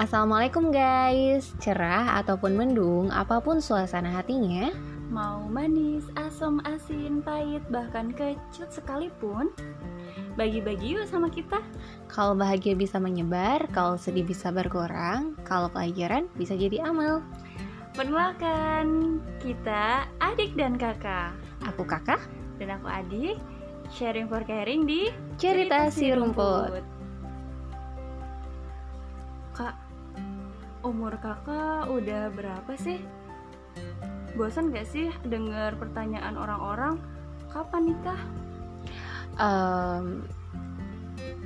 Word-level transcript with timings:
Assalamualaikum 0.00 0.72
guys. 0.72 1.52
Cerah 1.60 2.16
ataupun 2.24 2.56
mendung 2.56 3.12
Apa 3.12 3.36
pun 3.36 3.60
suasana 3.60 4.08
hatinya. 4.08 4.72
Mau 5.12 5.44
manis, 5.44 6.08
asam, 6.16 6.56
asin, 6.64 7.20
pahit, 7.20 7.60
bahkan 7.68 8.08
kecut 8.16 8.72
sekalipun. 8.72 9.52
Bagi-bagi 10.40 10.96
yuk 10.96 11.04
sama 11.04 11.28
kita. 11.28 11.60
Kalau 12.08 12.32
bahagia 12.32 12.72
bisa 12.72 12.96
menyebar 12.96 13.68
Kalau 13.76 14.00
sedih 14.00 14.24
bisa 14.24 14.48
berkurang 14.48 15.36
Kalau 15.44 15.68
pelajaran 15.68 16.32
bisa 16.32 16.56
jadi 16.56 16.80
amal. 16.80 17.20
Perkenalkan, 17.92 19.20
kita 19.36 20.08
adik 20.24 20.56
dan 20.56 20.80
kakak. 20.80 21.36
Aku 21.68 21.84
kakak. 21.84 22.24
Dan 22.56 22.72
aku 22.72 22.88
adik 22.88 23.36
Sharing 23.92 24.32
for 24.32 24.48
caring 24.48 24.88
di 24.88 25.12
Cerita 25.36 25.92
si 25.92 26.08
rumput 26.08 26.89
umur 30.80 31.16
kakak 31.20 31.88
udah 31.88 32.32
berapa 32.32 32.72
sih? 32.80 33.04
Bosan 34.34 34.72
gak 34.72 34.88
sih 34.88 35.12
dengar 35.26 35.76
pertanyaan 35.76 36.38
orang-orang 36.38 36.94
kapan 37.52 37.92
nikah? 37.92 38.20
um, 39.40 40.24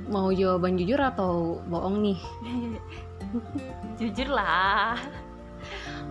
Mau 0.05 0.29
jawaban 0.29 0.77
jujur 0.77 1.01
atau 1.01 1.59
bohong 1.65 2.05
nih? 2.05 2.19
Jujur 3.99 4.29
lah. 4.29 5.01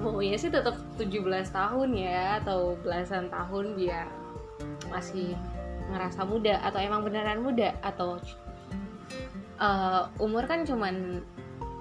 Maunya 0.02 0.34
sih 0.34 0.50
tetap 0.50 0.74
17 0.98 1.22
tahun 1.54 1.90
ya 1.94 2.42
Atau 2.42 2.74
belasan 2.82 3.30
tahun 3.30 3.78
biar 3.78 4.10
masih 4.90 5.38
ngerasa 5.94 6.26
muda 6.26 6.58
Atau 6.66 6.82
emang 6.82 7.06
beneran 7.06 7.46
muda 7.46 7.70
Atau 7.78 8.18
uh, 9.62 10.10
umur 10.18 10.42
kan 10.50 10.66
cuman 10.66 11.22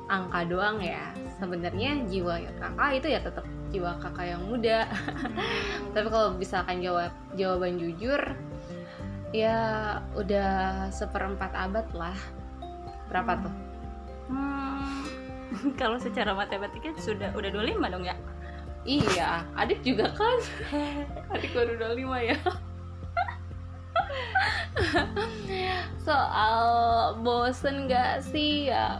angka 0.06 0.46
doang 0.46 0.78
ya 0.84 1.10
sebenarnya 1.42 2.06
jiwa 2.10 2.40
kakak 2.62 2.90
itu 3.02 3.08
ya 3.14 3.20
tetap 3.22 3.46
jiwa 3.74 3.98
kakak 4.02 4.38
yang 4.38 4.44
muda. 4.46 4.86
Tapi 5.94 6.08
kalau 6.10 6.38
misalkan 6.38 6.82
jawab 6.84 7.12
jawaban 7.34 7.82
jujur 7.82 8.22
ya 9.34 9.58
udah 10.14 10.88
seperempat 10.94 11.52
abad 11.58 11.88
lah. 11.98 12.18
Berapa 13.10 13.42
tuh? 13.42 13.54
Hmm, 14.30 15.04
kalau 15.82 15.98
secara 15.98 16.38
matematika 16.38 16.94
sudah 17.02 17.34
udah 17.34 17.50
25 17.50 17.94
dong 17.94 18.06
ya? 18.06 18.16
iya 18.84 19.48
adik 19.56 19.80
juga 19.80 20.12
kan. 20.12 20.38
Adik 21.34 21.56
baru 21.56 21.80
25 21.96 22.30
ya. 22.30 22.38
Soal 26.04 26.60
bosen 27.24 27.88
gak 27.88 28.28
sih? 28.28 28.68
Ya 28.68 29.00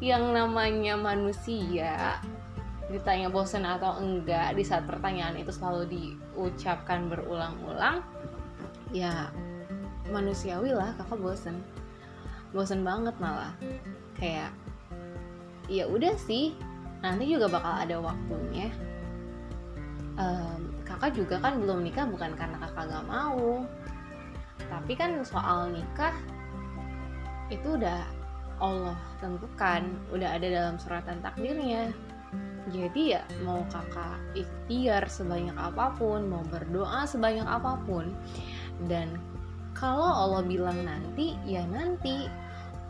yang 0.00 0.32
namanya 0.32 0.96
manusia 0.96 2.16
ditanya 2.90 3.30
bosen 3.30 3.62
atau 3.62 4.02
enggak 4.02 4.56
di 4.58 4.66
saat 4.66 4.82
pertanyaan 4.88 5.38
itu 5.38 5.54
selalu 5.54 5.86
diucapkan 5.86 7.06
berulang-ulang 7.06 8.02
ya 8.90 9.30
manusiawi 10.10 10.74
lah 10.74 10.90
kakak 10.98 11.22
bosen. 11.22 11.62
Bosen 12.50 12.82
banget 12.82 13.14
malah. 13.22 13.54
Kayak 14.18 14.50
ya 15.70 15.86
udah 15.86 16.18
sih 16.18 16.58
nanti 16.98 17.30
juga 17.30 17.46
bakal 17.46 17.74
ada 17.78 17.96
waktunya. 18.02 18.68
Um, 20.18 20.74
kakak 20.82 21.14
juga 21.14 21.38
kan 21.38 21.62
belum 21.62 21.86
nikah 21.86 22.04
bukan 22.10 22.34
karena 22.34 22.58
kakak 22.58 22.90
gak 22.90 23.06
mau. 23.06 23.62
Tapi 24.66 24.92
kan 24.98 25.22
soal 25.22 25.70
nikah 25.70 26.12
itu 27.50 27.78
udah 27.78 28.02
Allah 28.60 28.96
tentukan 29.18 29.88
udah 30.12 30.36
ada 30.36 30.46
dalam 30.46 30.76
suratan 30.76 31.24
takdirnya. 31.24 31.90
Jadi 32.68 33.16
ya 33.16 33.24
mau 33.42 33.64
kakak 33.72 34.20
ikhtiar 34.36 35.08
sebanyak 35.08 35.56
apa 35.56 35.96
pun 35.96 36.28
mau 36.28 36.44
berdoa 36.46 37.08
sebanyak 37.08 37.48
apa 37.48 37.80
pun 37.88 38.12
dan 38.86 39.16
kalau 39.72 40.06
Allah 40.06 40.44
bilang 40.44 40.84
nanti 40.84 41.34
ya 41.48 41.64
nanti. 41.66 42.28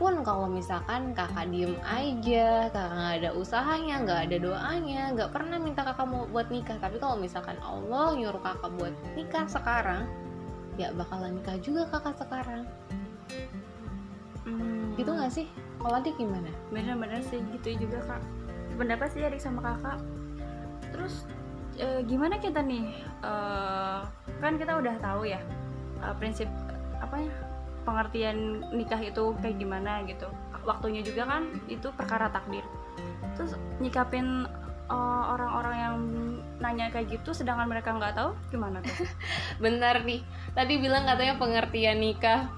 Pun 0.01 0.25
kalau 0.25 0.49
misalkan 0.49 1.13
kakak 1.13 1.53
diem 1.53 1.77
aja 1.85 2.73
kakak 2.73 2.89
nggak 2.97 3.13
ada 3.21 3.31
usahanya 3.37 4.01
nggak 4.01 4.21
ada 4.33 4.37
doanya 4.41 5.03
nggak 5.13 5.29
pernah 5.29 5.61
minta 5.61 5.85
kakak 5.85 6.09
mau 6.09 6.25
buat 6.25 6.49
nikah. 6.49 6.81
Tapi 6.81 6.97
kalau 6.97 7.21
misalkan 7.21 7.61
Allah 7.61 8.17
nyuruh 8.17 8.41
kakak 8.41 8.73
buat 8.81 8.97
nikah 9.13 9.45
sekarang 9.45 10.09
ya 10.81 10.89
bakalan 10.97 11.37
nikah 11.37 11.61
juga 11.61 11.85
kakak 11.93 12.17
sekarang. 12.17 12.65
Hmm, 13.29 13.60
gitu 15.01 15.11
nggak 15.17 15.33
sih 15.33 15.47
kalau 15.81 15.97
adik 15.97 16.15
gimana 16.21 16.53
Bener-bener 16.69 17.25
sih 17.25 17.41
gitu 17.57 17.89
juga 17.89 18.05
kak. 18.05 18.23
Pendapat 18.77 19.09
sih 19.13 19.25
adik 19.25 19.41
sama 19.41 19.65
kakak. 19.65 19.99
Terus 20.93 21.25
eh, 21.81 22.01
gimana 22.05 22.37
kita 22.37 22.61
nih? 22.61 22.93
Eh, 23.25 24.01
kan 24.41 24.53
kita 24.61 24.77
udah 24.77 24.95
tahu 25.01 25.25
ya 25.25 25.41
eh, 26.05 26.15
prinsip 26.21 26.49
apa 27.01 27.17
ya 27.17 27.33
pengertian 27.89 28.61
nikah 28.77 29.01
itu 29.01 29.33
kayak 29.41 29.57
gimana 29.57 30.05
gitu. 30.05 30.29
Waktunya 30.69 31.01
juga 31.01 31.25
kan 31.25 31.49
itu 31.73 31.89
perkara 31.97 32.29
takdir. 32.29 32.63
Terus 33.41 33.57
nyikapin 33.81 34.45
orang-orang 34.91 35.77
yang 35.79 35.97
nanya 36.59 36.91
kayak 36.91 37.15
gitu, 37.15 37.31
sedangkan 37.31 37.71
mereka 37.71 37.95
nggak 37.95 38.19
tahu 38.19 38.35
gimana 38.51 38.83
tuh? 38.83 39.07
Benar 39.65 40.03
nih, 40.03 40.21
tadi 40.53 40.83
bilang 40.83 41.07
katanya 41.07 41.39
pengertian 41.39 42.03
nikah. 42.03 42.51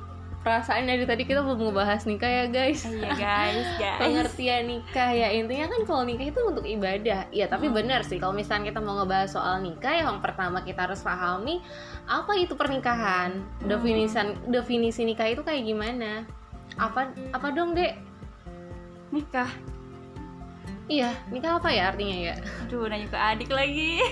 Perasaan 0.43 0.91
dari 0.91 1.07
tadi 1.07 1.23
kita 1.23 1.39
belum 1.39 1.71
ngebahas 1.71 2.03
nikah 2.03 2.27
ya 2.27 2.45
guys. 2.51 2.83
Iya 2.83 3.15
guys, 3.15 3.69
guys. 3.83 3.99
Pengertian 4.03 4.63
nikah 4.67 5.11
ya 5.11 5.31
intinya 5.31 5.71
kan 5.71 5.81
kalau 5.87 6.03
nikah 6.03 6.27
itu 6.29 6.41
untuk 6.43 6.67
ibadah. 6.67 7.31
Iya 7.31 7.47
tapi 7.47 7.71
Hmm. 7.71 7.79
benar 7.79 8.03
sih 8.03 8.19
kalau 8.19 8.35
misalnya 8.35 8.69
kita 8.69 8.83
mau 8.83 8.99
ngebahas 8.99 9.31
soal 9.31 9.63
nikah 9.63 9.95
yang 9.95 10.19
pertama 10.19 10.61
kita 10.61 10.91
harus 10.91 10.99
pahami 10.99 11.63
apa 12.05 12.35
itu 12.35 12.53
pernikahan. 12.53 13.39
Definisi 13.63 14.19
definisi 14.45 15.07
nikah 15.07 15.31
itu 15.31 15.41
kayak 15.41 15.63
gimana? 15.63 16.27
Apa 16.75 17.07
apa 17.31 17.47
dong 17.55 17.79
dek? 17.79 17.95
Nikah. 19.15 19.47
Iya 20.91 21.15
nikah 21.31 21.63
apa 21.63 21.71
ya 21.71 21.95
artinya 21.95 22.19
ya? 22.19 22.35
Aduh, 22.67 22.91
nanya 22.91 23.07
ke 23.07 23.15
adik 23.15 23.51
lagi. 23.55 24.03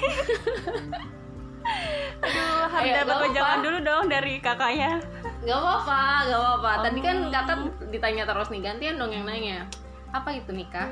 Aduh, 2.20 2.62
harus 2.68 2.84
Ayo, 2.84 2.94
dapat 3.02 3.16
apa-apa. 3.32 3.62
dulu 3.64 3.78
dong 3.80 4.04
dari 4.06 4.34
kakaknya. 4.38 5.00
Gak 5.40 5.56
apa-apa, 5.56 6.00
gak 6.28 6.36
apa-apa. 6.38 6.72
Tadi 6.84 7.00
kan 7.00 7.16
Oh. 7.18 7.32
kakak 7.32 7.58
ditanya 7.88 8.24
terus 8.24 8.48
nih 8.48 8.60
gantian 8.60 8.96
dong 8.96 9.08
yang 9.10 9.24
nanya. 9.24 9.64
Apa 10.10 10.36
itu 10.36 10.52
nikah? 10.52 10.90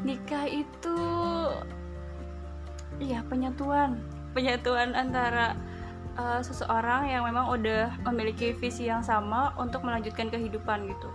Nikah 0.00 0.44
itu 0.44 0.98
iya 2.98 3.24
penyatuan, 3.24 3.98
penyatuan 4.32 4.92
antara 4.92 5.56
uh, 6.14 6.38
seseorang 6.38 7.08
yang 7.08 7.24
memang 7.24 7.50
udah 7.50 7.90
memiliki 8.06 8.52
visi 8.52 8.86
yang 8.86 9.00
sama 9.00 9.50
untuk 9.56 9.82
melanjutkan 9.82 10.28
kehidupan 10.28 10.86
gitu. 10.86 11.08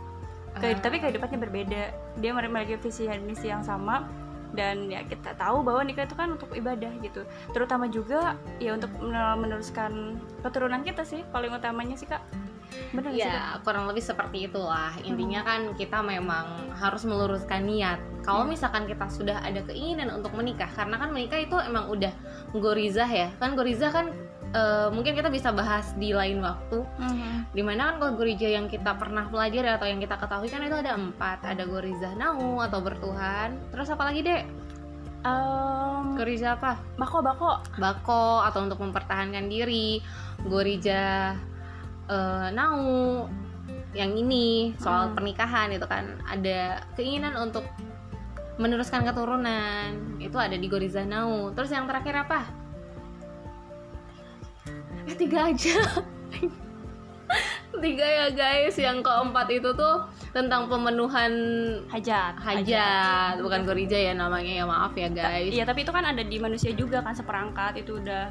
Ke- 0.57 0.73
Ah. 0.73 0.79
Tapi 0.81 0.97
kehidupannya 0.97 1.39
berbeda. 1.39 1.83
Dia 2.17 2.31
memiliki 2.33 2.81
visi 2.81 3.05
dan 3.05 3.23
misi 3.23 3.47
yang 3.47 3.61
sama 3.61 4.09
dan 4.53 4.89
ya 4.89 5.05
kita 5.05 5.35
tahu 5.37 5.61
bahwa 5.61 5.85
nikah 5.85 6.05
itu 6.05 6.15
kan 6.17 6.35
untuk 6.35 6.51
ibadah 6.53 6.91
gitu. 7.01 7.25
Terutama 7.51 7.85
juga 7.89 8.35
ya 8.57 8.75
untuk 8.75 8.89
men- 9.01 9.39
meneruskan 9.39 10.17
keturunan 10.41 10.81
kita 10.81 11.05
sih 11.05 11.21
paling 11.29 11.53
utamanya 11.53 11.95
sih 11.95 12.09
kak. 12.09 12.21
Benar 12.93 13.09
nggak 13.11 13.17
sih, 13.17 13.25
Kak? 13.25 13.33
Ya 13.33 13.57
kurang 13.65 13.89
lebih 13.89 14.03
seperti 14.05 14.45
itulah 14.45 14.93
Intinya 15.01 15.41
kan 15.41 15.73
kita 15.73 16.05
memang 16.05 16.69
harus 16.77 17.01
meluruskan 17.01 17.65
niat 17.65 17.97
Kalau 18.21 18.45
Hmm. 18.45 18.53
misalkan 18.53 18.85
kita 18.85 19.09
sudah 19.09 19.41
ada 19.41 19.65
keinginan 19.65 20.13
untuk 20.13 20.37
menikah 20.37 20.69
Karena 20.77 21.01
kan 21.01 21.09
menikah 21.09 21.41
itu 21.41 21.57
emang 21.65 21.89
udah 21.89 22.13
gorizah 22.53 23.09
ya 23.09 23.33
Kan 23.41 23.57
gorizah 23.57 23.89
kan 23.89 24.13
eh, 24.49 24.87
mungkin 24.89 25.13
kita 25.13 25.29
bisa 25.29 25.53
bahas 25.53 25.93
di 25.97 26.09
lain 26.13 26.41
waktu. 26.41 26.81
Mhm. 26.81 27.53
Di 27.53 27.61
mana 27.61 27.93
kan 27.93 27.95
kalau 28.01 28.13
gorizah 28.17 28.49
yang 28.49 28.65
kita 28.65 28.97
pernah 28.97 29.29
pelajari 29.29 29.69
atau 29.69 29.85
yang 29.85 30.01
kita 30.01 30.15
ketahui 30.17 30.49
kan 30.49 30.65
itu 30.65 30.77
ada 30.77 30.97
empat. 30.97 31.45
Ada 31.45 31.63
gorizah 31.69 32.13
nau 32.17 32.61
atau 32.61 32.79
bertuhan. 32.81 33.57
Terus 33.69 33.89
apa 33.93 34.03
lagi 34.09 34.25
dek? 34.25 34.43
Em, 35.19 36.15
Gorizah 36.15 36.55
apa? 36.55 36.79
bako 36.95 37.19
bako 37.19 37.51
bako 37.75 38.23
atau 38.47 38.59
untuk 38.63 38.79
mempertahankan 38.79 39.51
diri. 39.51 39.99
Gorija 40.47 41.35
eh, 42.09 42.47
nau 42.55 43.27
yang 43.93 44.13
ini 44.13 44.73
soal 44.77 45.09
Hmm. 45.11 45.15
pernikahan 45.17 45.69
itu 45.73 45.85
kan. 45.85 46.17
Ada 46.25 46.85
keinginan 46.95 47.35
untuk 47.37 47.65
meneruskan 48.59 49.03
keturunan. 49.07 50.19
Itu 50.19 50.35
ada 50.39 50.55
di 50.55 50.67
goriza 50.71 51.03
nau. 51.03 51.51
Terus 51.55 51.71
yang 51.71 51.85
terakhir 51.85 52.15
apa 52.27 52.47
eh, 55.09 55.15
tiga 55.15 55.47
aja 55.47 55.79
tiga 57.79 58.03
ya 58.03 58.25
guys 58.29 58.75
yang 58.75 58.99
keempat 58.99 59.47
itu 59.49 59.71
tuh 59.71 60.03
tentang 60.29 60.67
pemenuhan 60.67 61.31
hajat 61.87 62.35
hajat 62.35 63.39
bukan 63.39 63.63
gorija 63.63 63.95
ya 63.95 64.11
namanya 64.11 64.51
ya 64.51 64.63
maaf 64.63 64.91
ya 64.93 65.07
guys 65.07 65.47
Iya 65.47 65.63
tapi 65.63 65.81
itu 65.81 65.89
kan 65.89 66.03
ada 66.03 66.19
di 66.19 66.35
manusia 66.37 66.69
juga 66.71 66.99
kan 66.99 67.13
seperangkat 67.13 67.79
itu 67.79 67.95
udah 67.97 68.23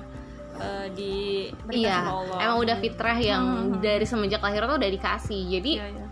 eh, 0.58 0.86
diberikan 0.92 1.80
Iya, 1.80 1.96
Allah. 2.04 2.36
emang 2.40 2.56
udah 2.60 2.76
fitrah 2.76 3.16
yang 3.16 3.44
Hmm. 3.46 3.78
dari 3.78 4.02
semenjak 4.02 4.38
lahir 4.38 4.64
tuh 4.64 4.74
udah 4.74 4.90
dikasih. 4.90 5.40
Jadi 5.48 5.72
Iya, 5.78 5.86
iya. 5.88 6.06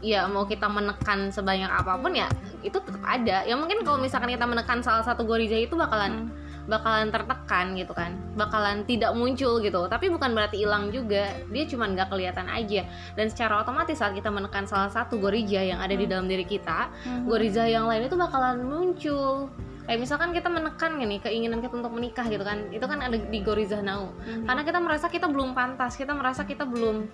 ya 0.00 0.20
mau 0.24 0.44
kita 0.44 0.64
menekan 0.64 1.28
sebanyak 1.28 1.68
apa 1.68 1.94
pun 1.94 2.10
ya 2.10 2.26
itu 2.60 2.72
tetap 2.72 3.02
ada 3.02 3.42
ya 3.42 3.52
mungkin 3.52 3.82
kalau 3.82 3.98
misalkan 3.98 4.30
kita 4.30 4.42
menekan 4.42 4.80
salah 4.80 5.02
satu 5.02 5.22
goriza 5.22 5.54
itu 5.54 5.74
bakalan 5.74 6.24
Hmm. 6.24 6.30
Bakalan 6.70 7.10
tertekan 7.10 7.74
gitu 7.74 7.90
kan. 7.90 8.14
Bakalan 8.38 8.86
tidak 8.86 9.10
muncul 9.18 9.58
gitu. 9.58 9.90
Tapi 9.90 10.06
bukan 10.06 10.30
berarti 10.30 10.62
hilang 10.62 10.94
juga. 10.94 11.34
Dia 11.50 11.66
cuma 11.66 11.90
nggak 11.90 12.08
kelihatan 12.14 12.46
aja. 12.46 12.86
Dan 13.18 13.26
secara 13.26 13.66
otomatis 13.66 13.98
saat 13.98 14.14
kita 14.14 14.30
menekan 14.30 14.70
salah 14.70 14.86
satu 14.86 15.18
gorija 15.18 15.58
yang 15.58 15.82
ada 15.82 15.92
di 15.98 16.06
Hmm. 16.06 16.12
dalam 16.14 16.26
diri 16.30 16.46
kita 16.46 16.94
Mhm. 17.04 17.26
goriza 17.26 17.66
yang 17.66 17.90
lain 17.90 18.06
itu 18.06 18.14
bakalan 18.14 18.62
muncul. 18.62 19.50
Kayak 19.90 20.06
misalkan 20.06 20.30
kita 20.30 20.46
menekan 20.46 21.02
nih 21.02 21.18
keinginan 21.18 21.58
kita 21.58 21.74
untuk 21.74 21.90
menikah 21.90 22.22
gitu 22.30 22.46
kan. 22.46 22.70
Itu 22.70 22.86
kan 22.86 23.02
ada 23.02 23.18
di 23.18 23.38
goriza 23.42 23.82
nau. 23.82 24.14
Mhm. 24.22 24.46
karena 24.46 24.62
kita 24.62 24.78
merasa 24.78 25.06
kita 25.10 25.26
belum 25.26 25.50
pantas 25.50 25.98
kita 25.98 26.14
merasa 26.14 26.46
kita 26.46 26.62
belum 26.62 27.10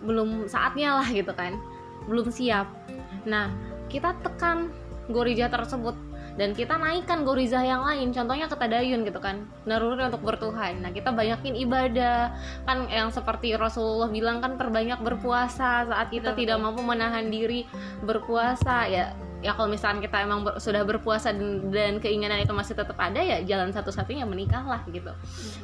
belum 0.00 0.48
saatnya 0.48 0.96
lah 1.04 1.08
gitu 1.12 1.36
kan. 1.36 1.52
Belum 2.08 2.32
siap. 2.32 2.64
Nah 3.28 3.52
kita 3.92 4.16
tekan 4.24 4.72
goriza 5.12 5.46
tersebut 5.52 5.94
dan 6.36 6.52
kita 6.52 6.76
naikkan 6.76 7.24
goriza 7.24 7.64
yang 7.64 7.80
lain. 7.80 8.12
Contohnya 8.12 8.44
ke 8.44 8.56
tadayun 8.60 9.08
gitu 9.08 9.16
kan. 9.24 9.48
Naruri 9.64 10.04
untuk 10.04 10.20
bertuhan. 10.20 10.84
Nah 10.84 10.92
kita 10.92 11.08
banyakin 11.08 11.56
ibadah. 11.64 12.36
Kan 12.68 12.92
yang 12.92 13.08
seperti 13.08 13.56
Rasulullah 13.56 14.12
bilang 14.12 14.44
kan 14.44 14.60
perbanyak 14.60 15.00
berpuasa 15.00 15.88
saat 15.88 16.08
kita 16.12 16.36
Betul, 16.36 16.40
tidak 16.44 16.56
betul. 16.60 16.64
mampu 16.68 16.80
menahan 16.84 17.26
diri 17.32 17.64
berpuasa. 18.04 18.84
Ya 18.84 19.16
ya 19.40 19.56
kalau 19.56 19.72
misalkan 19.72 20.04
kita 20.04 20.28
emang 20.28 20.44
ber- 20.44 20.60
sudah 20.60 20.84
berpuasa 20.84 21.32
dan, 21.32 21.72
dan 21.72 22.04
keinginan 22.04 22.40
itu 22.40 22.52
masih 22.52 22.76
tetap 22.76 22.96
ada 23.00 23.20
ya 23.20 23.40
jalan 23.44 23.72
satu-satunya 23.72 24.28
menikah 24.28 24.64
lah 24.64 24.84
gitu. 24.92 25.12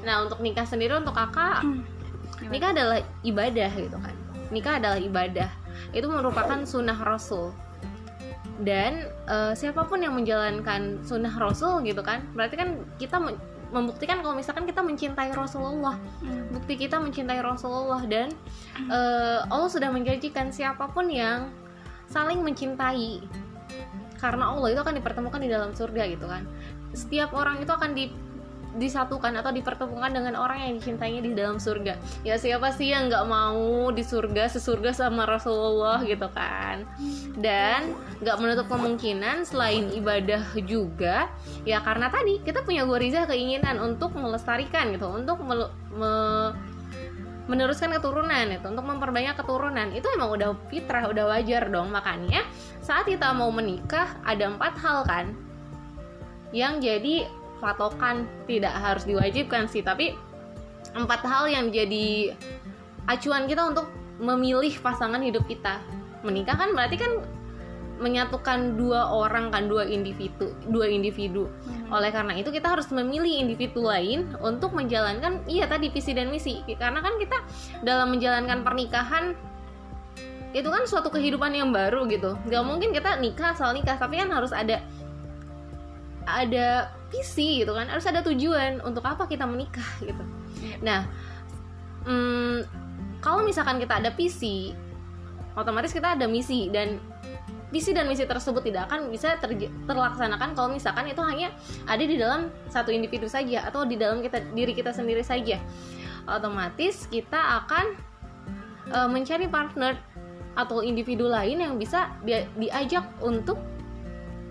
Nah 0.09 0.25
untuk 0.25 0.41
nikah 0.41 0.65
sendiri 0.65 0.97
untuk 0.97 1.13
kakak 1.13 1.69
nikah 2.53 2.73
adalah 2.73 3.05
ibadah 3.21 3.71
gitu 3.77 3.99
kan. 4.01 4.17
Nikah 4.49 4.81
adalah 4.81 5.01
ibadah. 5.01 5.53
Itu 5.93 6.09
merupakan 6.09 6.65
sunnah 6.65 6.97
rasul 6.97 7.53
dan 8.61 9.09
eh, 9.31 9.53
siapa 9.57 9.89
pun 9.89 10.05
yang 10.05 10.13
menjalankan 10.13 11.01
sunnah 11.07 11.33
rasul 11.41 11.81
gitu 11.87 12.05
kan 12.05 12.21
berarti 12.37 12.55
kan 12.61 12.69
kita 13.01 13.17
membuktikan 13.73 14.21
kalau 14.21 14.37
misalkan 14.37 14.69
kita 14.69 14.85
mencintai 14.85 15.33
Rasulullah. 15.33 15.97
Mhm. 16.21 16.53
bukti 16.53 16.77
kita 16.77 17.01
mencintai 17.01 17.41
Rasulullah 17.41 18.05
dan 18.05 18.29
eh, 18.77 19.41
Allah 19.49 19.71
sudah 19.73 19.89
menjanjikan 19.89 20.53
siapa 20.53 20.93
pun 20.93 21.09
yang 21.09 21.49
saling 22.13 22.45
mencintai. 22.45 23.25
Karena 24.21 24.55
Allah 24.55 24.69
itu 24.71 24.81
akan 24.85 24.95
dipertemukan 25.01 25.41
di 25.43 25.51
dalam 25.51 25.73
surga 25.75 26.07
gitu 26.13 26.29
kan. 26.29 26.47
Setiap 26.93 27.33
orang 27.35 27.65
itu 27.65 27.73
akan 27.73 27.91
di 27.97 28.13
disatukan 28.81 29.37
atau 29.37 29.53
dipertemukan 29.53 30.13
dengan 30.13 30.35
orang 30.37 30.65
yang 30.65 30.73
dicintainya 30.81 31.21
di 31.21 31.33
dalam 31.37 31.61
surga. 31.61 32.01
Ya 32.25 32.41
siapa 32.41 32.73
sih 32.73 32.89
yang 32.89 33.13
nggak 33.13 33.27
mau 33.29 33.93
di 33.93 34.01
surga 34.01 34.49
sesurga 34.49 34.97
sama 34.97 35.29
Rasulullah 35.29 36.01
gitu 36.05 36.29
kan? 36.33 36.89
Dan 37.37 37.93
nggak 38.25 38.37
menutup 38.41 38.67
kemungkinan 38.73 39.45
selain 39.45 39.93
ibadah 39.93 40.41
juga 40.65 41.29
ya 41.69 41.85
karena 41.85 42.09
tadi 42.09 42.41
kita 42.41 42.65
punya 42.65 42.89
goriza 42.89 43.29
keinginan 43.29 43.77
untuk 43.83 44.17
melestarikan 44.17 44.95
gitu 44.95 45.11
untuk 45.11 45.43
melu- 45.45 45.75
me- 45.93 46.55
meneruskan 47.51 47.91
keturunan 47.99 48.55
itu 48.55 48.65
untuk 48.65 48.87
memperbanyak 48.87 49.35
keturunan. 49.35 49.91
Itu 49.93 50.07
emang 50.15 50.33
udah 50.33 50.55
fitrah 50.71 51.11
udah 51.11 51.29
wajar 51.29 51.69
dong. 51.69 51.91
Makanya 51.91 52.47
saat 52.81 53.05
kita 53.05 53.35
mau 53.35 53.51
menikah 53.51 54.17
ada 54.23 54.49
empat 54.49 54.75
hal 54.81 55.05
kan 55.05 55.27
yang 56.53 56.85
jadi 56.85 57.27
patokan 57.63 58.27
tidak 58.51 58.75
harus 58.75 59.07
diwajibkan 59.07 59.71
sih 59.71 59.87
tapi 59.87 60.19
empat 60.99 61.23
hal 61.23 61.47
yang 61.47 61.71
jadi 61.71 62.35
acuan 63.07 63.47
kita 63.47 63.71
untuk 63.71 63.87
memilih 64.19 64.75
pasangan 64.83 65.23
hidup 65.23 65.47
kita. 65.47 65.79
Menikah 66.27 66.59
kan 66.59 66.75
berarti 66.75 66.99
kan 66.99 67.23
menyatukan 68.03 68.75
dua 68.75 69.15
orang 69.15 69.55
kan 69.55 69.71
dua 69.71 69.87
individu 69.87 70.51
dua 70.67 70.91
individu. 70.91 71.47
Mhm. 71.47 71.95
oleh 71.95 72.09
karena 72.09 72.33
itu 72.41 72.49
kita 72.49 72.73
harus 72.73 72.89
memilih 72.89 73.31
individu 73.31 73.85
lain 73.85 74.25
untuk 74.41 74.73
menjalankan 74.73 75.45
iya 75.47 75.69
tadi 75.71 75.93
visi 75.93 76.17
dan 76.17 76.33
misi. 76.33 76.65
Karena 76.67 76.99
kan 76.99 77.15
kita 77.21 77.37
dalam 77.85 78.11
menjalankan 78.11 78.65
pernikahan 78.65 79.37
itu 80.53 80.69
kan 80.69 80.85
suatu 80.89 81.13
kehidupan 81.13 81.53
yang 81.53 81.71
baru 81.71 82.09
gitu. 82.09 82.37
Nggak 82.49 82.65
mungkin 82.65 82.91
kita 82.97 83.21
nikah 83.21 83.53
asal 83.53 83.77
nikah 83.77 83.97
tapi 84.01 84.19
kan 84.21 84.33
harus 84.33 84.53
ada 84.57 84.81
ada 86.25 86.93
visi 87.13 87.61
gitu 87.61 87.77
kan. 87.77 87.87
Harus 87.93 88.09
ada 88.09 88.25
tujuan 88.25 88.81
untuk 88.81 89.05
apa 89.05 89.29
kita 89.29 89.45
menikah 89.45 89.87
gitu. 90.01 90.25
Nah 90.81 91.07
hmm, 92.09 92.65
kalau 93.23 93.45
misalkan 93.45 93.79
kita 93.79 94.03
ada 94.03 94.11
visi 94.11 94.75
otomatis 95.53 95.93
kita 95.93 96.17
ada 96.17 96.25
misi 96.25 96.73
dan 96.73 96.97
visi 97.73 97.97
dan 97.97 98.05
misi 98.05 98.29
tersebut 98.29 98.61
tidak 98.61 98.89
akan 98.93 99.09
bisa 99.09 99.41
terj- 99.41 99.73
terlaksanakan 99.89 100.53
kalau 100.53 100.69
misalkan 100.69 101.09
itu 101.09 101.25
hanya 101.25 101.49
ada 101.89 102.05
di 102.05 102.21
dalam 102.21 102.53
satu 102.69 102.93
individu 102.93 103.25
saja 103.25 103.65
atau 103.65 103.89
di 103.89 103.97
dalam 103.97 104.21
kita 104.21 104.45
diri 104.53 104.77
kita 104.77 104.93
sendiri 104.93 105.25
saja. 105.25 105.57
Otomatis 106.29 107.09
kita 107.09 107.65
akan 107.65 107.97
eh, 108.93 109.09
mencari 109.09 109.49
partner 109.49 109.97
atau 110.53 110.85
individu 110.85 111.33
lain 111.33 111.65
yang 111.65 111.81
bisa 111.81 112.13
dia- 112.29 112.49
diajak 112.61 113.09
untuk 113.25 113.57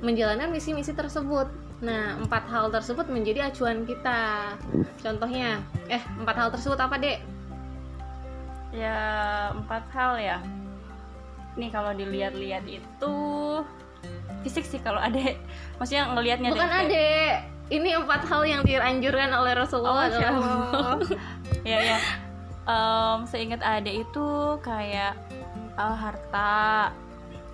menjalankan 0.02 0.50
misi-misi 0.50 0.98
tersebut. 0.98 1.46
Nah, 1.82 2.14
empat 2.16 2.46
hal 2.46 2.70
tersebut 2.70 3.10
menjadi 3.10 3.50
acuan 3.50 3.84
kita. 3.84 4.54
Contohnya, 5.02 5.58
eh, 5.88 6.02
empat 6.16 6.36
hal 6.38 6.50
tersebut 6.50 6.78
apa, 6.78 6.96
Dek? 6.96 7.20
ya 8.72 8.96
empat 9.52 9.84
hal 9.92 10.16
ya 10.16 10.40
nih 11.60 11.68
kalau 11.68 11.92
dilihat-lihat 11.92 12.64
itu 12.64 13.16
fisik 14.42 14.64
sih 14.64 14.80
kalau 14.80 14.96
ada 14.98 15.20
maksudnya 15.76 16.08
ngelihatnya 16.08 16.56
Bukan 16.56 16.64
kayak- 16.64 16.88
Adek. 16.88 17.34
Ini 17.72 17.90
empat 18.00 18.28
hal 18.28 18.44
yang 18.44 18.64
dianjurkan 18.64 19.32
oleh 19.32 19.52
Oh, 19.54 19.60
Rasulullah. 19.60 20.08
Masya 20.08 20.20
dalam- 20.22 20.44
Allah. 20.44 20.96
ya 21.72 21.80
ya. 21.82 21.98
Em, 22.64 23.20
seingat 23.26 23.60
ada 23.60 23.88
itu 23.88 24.28
kayak 24.60 25.16
eh, 25.74 25.96
harta, 25.98 26.92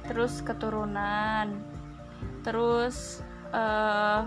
terus 0.06 0.41
keturunan, 0.41 1.53
terus 2.41 3.21
eh, 3.52 4.20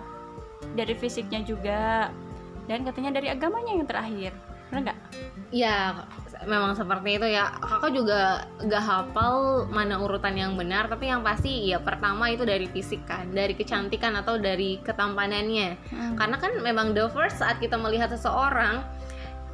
dari 0.76 0.94
fisiknya 0.94 1.40
juga, 1.42 2.12
dan 2.68 2.84
katanya 2.84 3.16
dari 3.16 3.32
agamanya 3.32 3.72
yang 3.74 3.88
terakhir. 3.88 4.32
Benar 4.70 4.80
nggak? 4.86 4.98
Ya, 5.50 6.06
memang 6.46 6.78
seperti 6.78 7.18
itu 7.18 7.26
ya. 7.26 7.50
Kakak 7.58 7.90
juga 7.90 8.46
gak 8.62 8.84
hafal 8.86 9.66
mana 9.66 9.98
urutan 9.98 10.38
yang 10.38 10.54
benar, 10.54 10.86
tapi 10.86 11.10
yang 11.10 11.26
pasti 11.26 11.74
ya 11.74 11.82
pertama 11.82 12.30
itu 12.30 12.46
dari 12.46 12.70
fisik 12.70 13.02
kan, 13.02 13.34
dari 13.34 13.58
kecantikan 13.58 14.14
atau 14.14 14.38
dari 14.38 14.78
ketampanannya. 14.86 15.74
Hmm. 15.90 16.14
Karena 16.14 16.36
kan 16.38 16.54
memang 16.62 16.94
the 16.94 17.10
first 17.10 17.42
saat 17.42 17.58
kita 17.58 17.74
melihat 17.74 18.14
seseorang, 18.14 18.86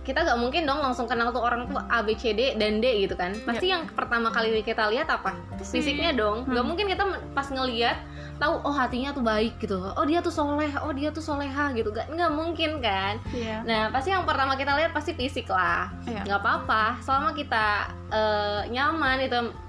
kita 0.06 0.22
gak 0.22 0.38
mungkin 0.38 0.62
dong 0.62 0.78
langsung 0.78 1.10
kenal 1.10 1.34
tuh 1.34 1.42
orang 1.42 1.66
tuh 1.66 1.82
A, 1.90 1.98
B, 2.06 2.14
C, 2.14 2.30
D 2.30 2.54
dan 2.54 2.78
D 2.78 3.02
gitu 3.02 3.18
kan. 3.18 3.34
Pasti 3.42 3.74
yang 3.74 3.90
pertama 3.90 4.30
kali 4.30 4.62
kita 4.62 4.86
lihat 4.86 5.10
apa? 5.10 5.34
Fisik. 5.58 5.82
Fisiknya 5.82 6.14
dong. 6.14 6.46
Gak 6.46 6.62
Hmm. 6.62 6.68
mungkin 6.70 6.86
kita 6.86 7.02
pas 7.34 7.50
ngelihat 7.50 7.98
tahu 8.38 8.62
oh 8.62 8.70
hatinya 8.70 9.10
tuh 9.10 9.26
baik 9.26 9.58
gitu. 9.58 9.82
Oh 9.82 10.04
dia 10.06 10.22
tuh 10.22 10.30
soleh, 10.30 10.70
oh 10.78 10.94
dia 10.94 11.10
tuh 11.10 11.24
soleha 11.24 11.74
gitu. 11.74 11.90
Gak 11.90 12.06
nggak 12.14 12.30
mungkin 12.30 12.78
kan. 12.78 13.18
Iya. 13.34 13.66
Nah, 13.66 13.82
pasti 13.90 14.14
yang 14.14 14.22
pertama 14.22 14.54
kita 14.54 14.78
lihat 14.78 14.94
pasti 14.94 15.10
fisik 15.12 15.50
lah. 15.50 15.90
Iya. 16.06 16.22
nggak 16.22 16.40
apa-apa, 16.40 17.02
selama 17.02 17.34
kita 17.34 17.90
eh, 18.14 18.60
nyaman 18.70 19.18
itu 19.26 19.65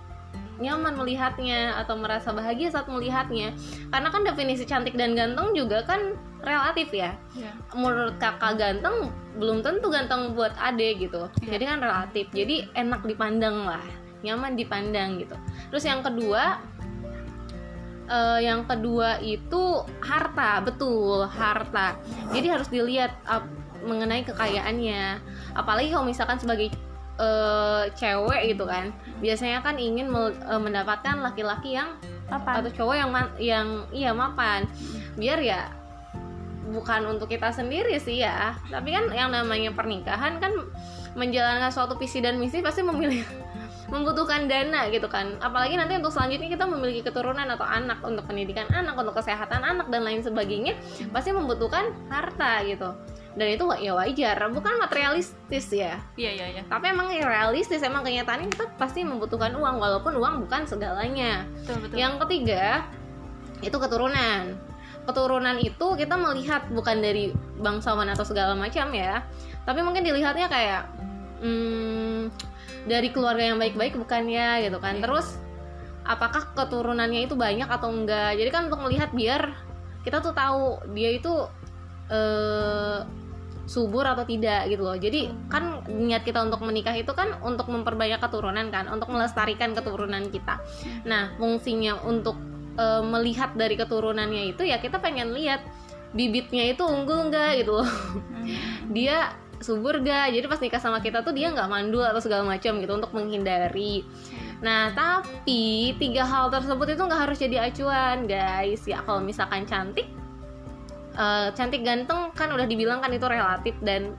nyaman 0.58 0.98
melihatnya 0.98 1.78
atau 1.78 1.98
merasa 1.98 2.34
bahagia 2.34 2.74
saat 2.74 2.90
melihatnya. 2.90 3.54
Karena 3.94 4.10
kan 4.10 4.22
definisi 4.26 4.66
cantik 4.66 4.98
dan 4.98 5.14
ganteng 5.14 5.54
juga 5.54 5.86
kan 5.86 6.18
relatif 6.42 6.94
ya. 6.94 7.14
Iya. 7.38 7.52
Menurut 7.74 8.18
kakak 8.18 8.58
ganteng 8.58 9.10
belum 9.38 9.62
tentu 9.62 9.90
ganteng 9.94 10.34
buat 10.34 10.54
ade 10.58 10.98
gitu. 10.98 11.30
Iya. 11.46 11.58
Jadi 11.58 11.64
kan 11.66 11.80
relatif. 11.82 12.26
Jadi 12.34 12.56
enak 12.74 13.02
dipandang 13.06 13.70
lah, 13.70 13.84
nyaman 14.26 14.58
dipandang 14.58 15.22
gitu. 15.22 15.38
Terus 15.70 15.84
yang 15.86 16.02
kedua 16.02 16.58
eh, 18.10 18.40
yang 18.42 18.66
kedua 18.66 19.22
itu 19.22 19.86
harta, 20.02 20.64
betul 20.66 21.28
harta. 21.30 22.00
Jadi 22.34 22.48
harus 22.50 22.68
dilihat 22.72 23.14
ap- 23.30 23.50
mengenai 23.86 24.26
kekayaannya. 24.26 25.22
Apalagi 25.54 25.94
kalau 25.94 26.06
misalkan 26.08 26.42
sebagai 26.42 26.74
eh, 27.18 27.84
cewek 27.94 28.58
gitu 28.58 28.66
kan, 28.66 28.94
biasanya 29.20 29.66
kan 29.66 29.76
ingin 29.82 30.10
eh, 30.12 30.62
mendapatkan 30.62 31.20
laki-laki 31.22 31.78
yang 31.78 31.98
Apa? 32.28 32.60
atau 32.60 32.72
cowok 32.72 32.96
yang 32.96 33.10
yang 33.40 33.68
iya 33.96 34.12
mapan. 34.12 34.68
Biar 35.16 35.40
ya 35.40 35.72
bukan 36.68 37.16
untuk 37.16 37.32
kita 37.32 37.50
sendiri 37.56 37.96
sih 37.96 38.20
ya, 38.20 38.52
tapi 38.68 38.92
kan 38.92 39.08
yang 39.16 39.32
namanya 39.32 39.72
pernikahan 39.72 40.36
kan 40.44 40.52
menjalankan 41.18 41.72
suatu 41.74 41.96
visi 41.98 42.22
dan 42.22 42.38
misi 42.38 42.62
pasti 42.62 42.86
memilih 42.86 43.26
membutuhkan 43.94 44.52
dana 44.52 44.92
gitu 44.92 45.08
kan 45.08 45.40
apalagi 45.40 45.80
nanti 45.80 45.96
untuk 45.96 46.12
selanjutnya 46.12 46.52
kita 46.52 46.68
memiliki 46.68 47.02
keturunan 47.08 47.48
atau 47.48 47.64
anak 47.64 48.04
untuk 48.04 48.28
pendidikan 48.28 48.68
anak 48.76 49.00
untuk 49.00 49.16
kesehatan 49.16 49.64
anak 49.64 49.88
dan 49.88 50.04
lain 50.04 50.20
sebagainya 50.20 50.76
pasti 51.16 51.32
membutuhkan 51.32 51.96
harta 52.12 52.68
gitu 52.68 52.92
dan 53.38 53.48
itu 53.54 53.64
ya 53.78 53.94
wajar 53.94 54.38
bukan 54.50 54.82
materialistis 54.82 55.70
ya. 55.70 56.02
Iya 56.18 56.32
iya 56.34 56.48
iya. 56.58 56.64
Tapi 56.66 56.90
emang 56.90 57.14
realistis 57.14 57.86
emang 57.86 58.02
kenyataannya 58.02 58.50
kita 58.50 58.66
pasti 58.82 59.06
membutuhkan 59.06 59.54
uang 59.54 59.78
walaupun 59.78 60.18
uang 60.18 60.50
bukan 60.50 60.66
segalanya. 60.66 61.46
Betul 61.62 61.86
betul. 61.86 61.96
Yang 62.02 62.14
ketiga 62.26 62.90
itu 63.62 63.78
keturunan. 63.78 64.58
Keturunan 65.06 65.56
itu 65.62 65.88
kita 65.96 66.18
melihat 66.18 66.66
bukan 66.74 66.98
dari 67.00 67.32
bangsawan 67.62 68.10
atau 68.10 68.26
segala 68.26 68.58
macam 68.58 68.90
ya 68.92 69.24
tapi 69.68 69.84
mungkin 69.84 70.08
dilihatnya 70.08 70.48
kayak 70.48 70.88
hmm, 71.44 72.32
dari 72.88 73.12
keluarga 73.12 73.52
yang 73.52 73.60
baik-baik 73.60 74.00
bukan 74.00 74.32
ya 74.32 74.64
gitu 74.64 74.80
kan. 74.80 74.96
Iya. 74.96 75.04
terus 75.04 75.28
apakah 76.08 76.56
keturunannya 76.56 77.28
itu 77.28 77.36
banyak 77.36 77.68
atau 77.68 77.92
enggak? 77.92 78.40
Jadi 78.40 78.48
kan 78.48 78.72
untuk 78.72 78.80
melihat 78.80 79.12
biar 79.12 79.52
kita 80.08 80.24
tuh 80.24 80.32
tahu 80.32 80.80
dia 80.96 81.20
itu 81.20 81.36
eh 82.08 83.04
subur 83.68 84.08
atau 84.08 84.24
tidak 84.24 84.72
gitu 84.72 84.82
loh. 84.82 84.96
Jadi 84.96 85.28
kan 85.52 85.84
niat 85.92 86.24
kita 86.24 86.40
untuk 86.40 86.64
menikah 86.64 86.96
itu 86.96 87.12
kan 87.12 87.36
untuk 87.44 87.68
memperbanyak 87.68 88.18
keturunan 88.24 88.72
kan 88.72 88.88
untuk 88.88 89.12
melestarikan 89.12 89.76
keturunan 89.76 90.32
kita. 90.32 90.64
Nah 91.04 91.36
fungsinya 91.36 92.02
untuk 92.08 92.40
eh, 92.80 93.04
melihat 93.04 93.54
dari 93.54 93.76
keturunannya 93.76 94.56
itu 94.56 94.64
ya 94.64 94.80
kita 94.80 95.04
pengen 95.04 95.36
lihat 95.36 95.62
bibitnya 96.16 96.72
itu 96.72 96.88
unggul 96.88 97.28
enggak 97.28 97.60
gitu 97.62 97.84
loh. 97.84 97.88
Hmm. 97.88 98.48
dia 98.96 99.36
subur 99.58 100.00
gak 100.06 100.38
jadi 100.38 100.46
pas 100.46 100.62
nikah 100.62 100.78
sama 100.78 101.02
kita 101.02 101.26
tuh 101.26 101.34
dia 101.34 101.50
nggak 101.50 101.66
mandul 101.66 102.06
atau 102.06 102.22
segala 102.22 102.46
macam 102.46 102.78
gitu 102.80 102.94
untuk 102.94 103.12
menghindari. 103.12 104.06
Nah 104.62 104.94
tapi 104.94 105.94
tiga 105.98 106.24
hal 106.24 106.54
tersebut 106.54 106.94
itu 106.96 107.02
nggak 107.04 107.22
harus 107.28 107.38
jadi 107.42 107.68
acuan 107.68 108.30
guys. 108.30 108.86
Ya 108.86 109.02
kalau 109.04 109.20
misalkan 109.20 109.66
cantik 109.68 110.08
eh, 111.18 111.48
cantik 111.58 111.82
ganteng 111.82 112.32
kan 112.38 112.54
udah 112.54 112.70
dibilang 112.70 113.02
kan 113.02 113.12
itu 113.12 113.26
relatif 113.26 113.76
dan 113.82 114.14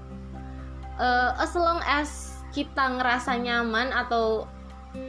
eh, 0.99 1.31
as 1.39 1.55
long 1.55 1.79
as 1.87 2.35
kita 2.53 2.99
ngerasa 2.99 3.39
nyaman 3.39 3.95
atau 3.95 4.45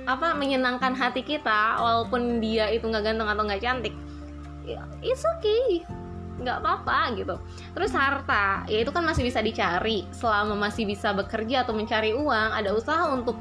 apa 0.06 0.36
menyenangkan 0.36 0.92
hati 0.94 1.24
kita 1.24 1.80
walaupun 1.80 2.44
dia 2.44 2.68
itu 2.70 2.84
nggak 2.86 3.10
ganteng 3.10 3.32
atau 3.32 3.44
nggak 3.48 3.64
cantik 3.64 3.96
ya, 4.68 4.82
it's 5.02 5.26
okay. 5.26 5.82
Nggak 6.40 6.64
apa-apa 6.64 7.20
gitu. 7.20 7.36
Terus 7.76 7.92
harta 7.92 8.64
ya 8.70 8.80
itu 8.86 8.92
kan 8.96 9.04
masih 9.04 9.28
bisa 9.28 9.44
dicari. 9.44 10.08
Selama 10.16 10.56
masih 10.56 10.88
bisa 10.88 11.12
bekerja 11.12 11.68
atau 11.68 11.76
mencari 11.76 12.16
uang 12.16 12.50
ada 12.56 12.72
usaha 12.72 13.12
untuk 13.12 13.36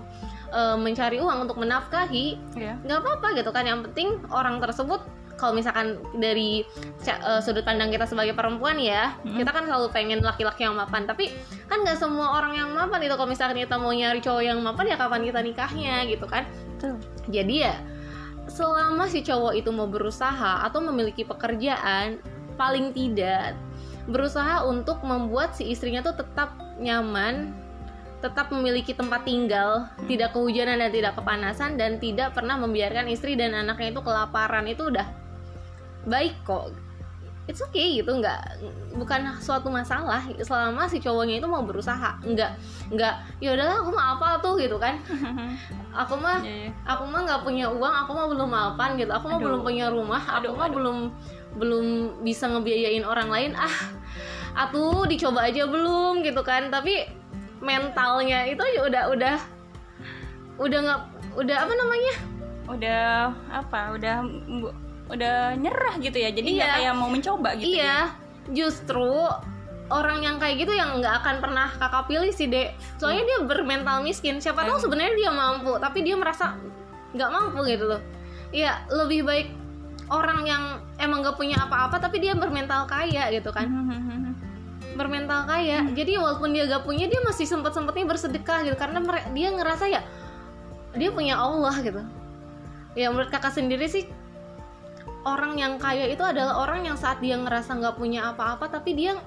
eh, 0.50 0.76
mencari 0.78 1.20
uang 1.22 1.46
untuk 1.46 1.60
menafkahi 1.60 2.40
Iya. 2.58 2.74
nggak 2.82 2.98
apa-apa 2.98 3.38
gitu 3.38 3.50
kan. 3.54 3.68
Yang 3.68 3.92
penting 3.92 4.08
orang 4.32 4.58
tersebut 4.58 5.04
kalau 5.38 5.54
misalkan 5.54 6.02
dari 6.18 6.66
eh, 7.06 7.40
sudut 7.40 7.62
pandang 7.62 7.94
kita 7.94 8.04
sebagai 8.04 8.34
perempuan 8.34 8.76
ya 8.76 9.14
Hmm. 9.22 9.38
kita 9.38 9.54
kan 9.54 9.64
selalu 9.70 9.88
pengen 9.94 10.20
laki-laki 10.20 10.66
yang 10.66 10.74
mapan. 10.74 11.06
Tapi 11.06 11.30
kan 11.70 11.86
nggak 11.86 11.96
semua 11.96 12.42
orang 12.42 12.58
yang 12.58 12.68
mapan 12.74 13.00
itu. 13.06 13.14
Kalau 13.14 13.30
misalkan 13.30 13.56
kita 13.62 13.78
mau 13.78 13.94
nyari 13.94 14.18
cowok 14.18 14.42
yang 14.42 14.58
mapan 14.58 14.90
ya 14.90 14.96
kapan 14.98 15.22
kita 15.22 15.40
nikahnya 15.40 15.96
gitu 16.10 16.26
kan? 16.26 16.44
Betul. 16.76 16.98
Jadi 17.30 17.54
ya 17.62 17.78
selama 18.48 19.06
si 19.06 19.20
cowok 19.22 19.54
itu 19.54 19.70
mau 19.70 19.86
berusaha 19.86 20.64
atau 20.64 20.80
memiliki 20.80 21.22
pekerjaan 21.22 22.18
paling 22.56 22.90
tidak 22.96 23.54
berusaha 24.08 24.64
untuk 24.64 25.04
membuat 25.04 25.52
si 25.52 25.68
istrinya 25.68 26.00
tuh 26.00 26.16
tetap 26.16 26.56
nyaman 26.80 27.52
tetap 28.18 28.50
memiliki 28.50 28.96
tempat 28.96 29.22
tinggal 29.22 29.86
tidak 30.10 30.34
kehujanan 30.34 30.82
dan 30.82 30.90
tidak 30.90 31.14
kepanasan 31.14 31.78
dan 31.78 32.02
tidak 32.02 32.34
pernah 32.34 32.58
membiarkan 32.58 33.06
istri 33.06 33.38
dan 33.38 33.54
anaknya 33.54 33.94
itu 33.94 34.02
kelaparan. 34.02 34.66
Itu 34.66 34.90
udah 34.90 35.06
baik 36.04 36.34
kok. 36.44 36.70
It's 37.48 37.64
okay 37.64 37.96
gitu 37.96 38.12
nggak 38.12 38.60
bukan 39.00 39.24
suatu 39.40 39.72
masalah. 39.72 40.20
Selama 40.44 40.84
si 40.84 41.00
cowoknya 41.00 41.40
itu 41.40 41.48
mau 41.48 41.64
berusaha 41.64 42.20
nggak 42.20 42.50
nggak 42.92 43.14
ya 43.40 43.56
udahlah 43.56 43.80
aku 43.80 43.90
mau 43.96 44.04
apa 44.20 44.36
tuh 44.44 44.60
gitu 44.60 44.76
kan. 44.76 45.00
Aku 45.88 46.14
mah 46.20 46.44
Iya, 46.44 46.68
iya. 46.68 46.70
aku 46.84 47.08
mah 47.08 47.24
nggak 47.24 47.42
punya 47.42 47.66
uang 47.72 47.90
aku 48.04 48.12
mah 48.12 48.28
belum 48.28 48.48
mapan 48.52 49.00
gitu. 49.00 49.08
Aku 49.10 49.32
mah 49.32 49.40
Aduh. 49.40 49.46
belum 49.48 49.60
punya 49.64 49.88
rumah 49.88 50.20
aku 50.20 50.44
Aduh, 50.46 50.52
mah 50.54 50.68
aduh. 50.68 50.76
belum 50.76 50.96
belum 51.58 51.84
bisa 52.22 52.44
ngebiayain 52.52 53.02
orang 53.02 53.32
lain. 53.32 53.50
Ah 53.56 53.72
atuh 54.68 55.08
dicoba 55.08 55.48
aja 55.48 55.64
belum 55.64 56.20
gitu 56.20 56.44
kan. 56.44 56.68
Tapi 56.68 57.08
mentalnya 57.64 58.44
itu 58.46 58.60
ya 58.76 58.84
udah 58.84 59.02
udah 59.10 59.36
udah 60.60 60.78
nggak 60.84 61.00
udah 61.40 61.56
apa 61.64 61.72
namanya? 61.72 62.14
Udah 62.68 63.06
apa? 63.48 63.80
Udah 63.96 64.14
udah 65.08 65.56
nyerah 65.56 65.94
gitu 65.98 66.16
ya. 66.16 66.30
Jadi 66.30 66.48
nggak 66.56 66.68
Iya. 66.68 66.76
kayak 66.80 66.94
mau 66.94 67.08
mencoba 67.08 67.56
gitu 67.56 67.68
ya. 67.68 67.82
Iya 67.82 67.98
justru 68.48 69.28
orang 69.88 70.20
yang 70.20 70.36
kayak 70.36 70.56
gitu 70.64 70.72
yang 70.72 71.00
nggak 71.00 71.24
akan 71.24 71.36
pernah 71.40 71.68
kakak 71.76 72.08
pilih 72.08 72.32
sih 72.32 72.48
dek. 72.48 72.76
Soalnya 73.00 73.24
dia 73.24 73.38
bermental 73.44 74.04
miskin. 74.04 74.40
Siapa 74.40 74.64
tahu 74.64 74.76
Hmm. 74.76 74.84
sebenarnya 74.88 75.14
dia 75.16 75.30
mampu 75.32 75.72
tapi 75.80 76.04
dia 76.04 76.16
merasa 76.16 76.56
nggak 77.12 77.30
mampu 77.32 77.64
gitu 77.64 77.88
loh. 77.88 78.00
Iya 78.52 78.84
lebih 78.88 79.24
baik 79.24 79.48
orang 80.08 80.40
yang 80.48 80.62
emang 80.96 81.20
gak 81.20 81.36
punya 81.36 81.68
apa-apa 81.68 82.00
tapi 82.00 82.16
dia 82.16 82.32
bermental 82.32 82.88
kaya 82.88 83.28
gitu 83.28 83.52
kan. 83.52 83.68
Hmm. 83.68 84.32
bermental 85.00 85.44
kaya. 85.44 85.84
Jadi 85.92 86.16
walaupun 86.16 86.52
dia 86.52 86.64
gak 86.64 86.84
punya 86.84 87.04
dia 87.06 87.20
masih 87.24 87.44
sempet 87.44 87.72
sempetnya 87.72 88.08
bersedekah 88.08 88.64
gitu. 88.64 88.76
Karena 88.76 89.00
dia 89.32 89.48
ngerasa 89.52 89.84
ya 89.88 90.00
dia 90.96 91.12
punya 91.12 91.36
Allah 91.36 91.76
gitu. 91.80 92.00
Ya 92.96 93.12
menurut 93.12 93.28
kakak 93.28 93.52
sendiri 93.52 93.84
sih 93.86 94.08
orang 95.26 95.58
yang 95.58 95.80
kaya 95.80 96.06
itu 96.06 96.22
adalah 96.22 96.62
orang 96.62 96.86
yang 96.86 96.96
saat 96.98 97.18
dia 97.18 97.34
ngerasa 97.34 97.74
nggak 97.78 97.96
punya 97.98 98.30
apa-apa 98.30 98.70
tapi 98.70 98.94
dia 98.94 99.18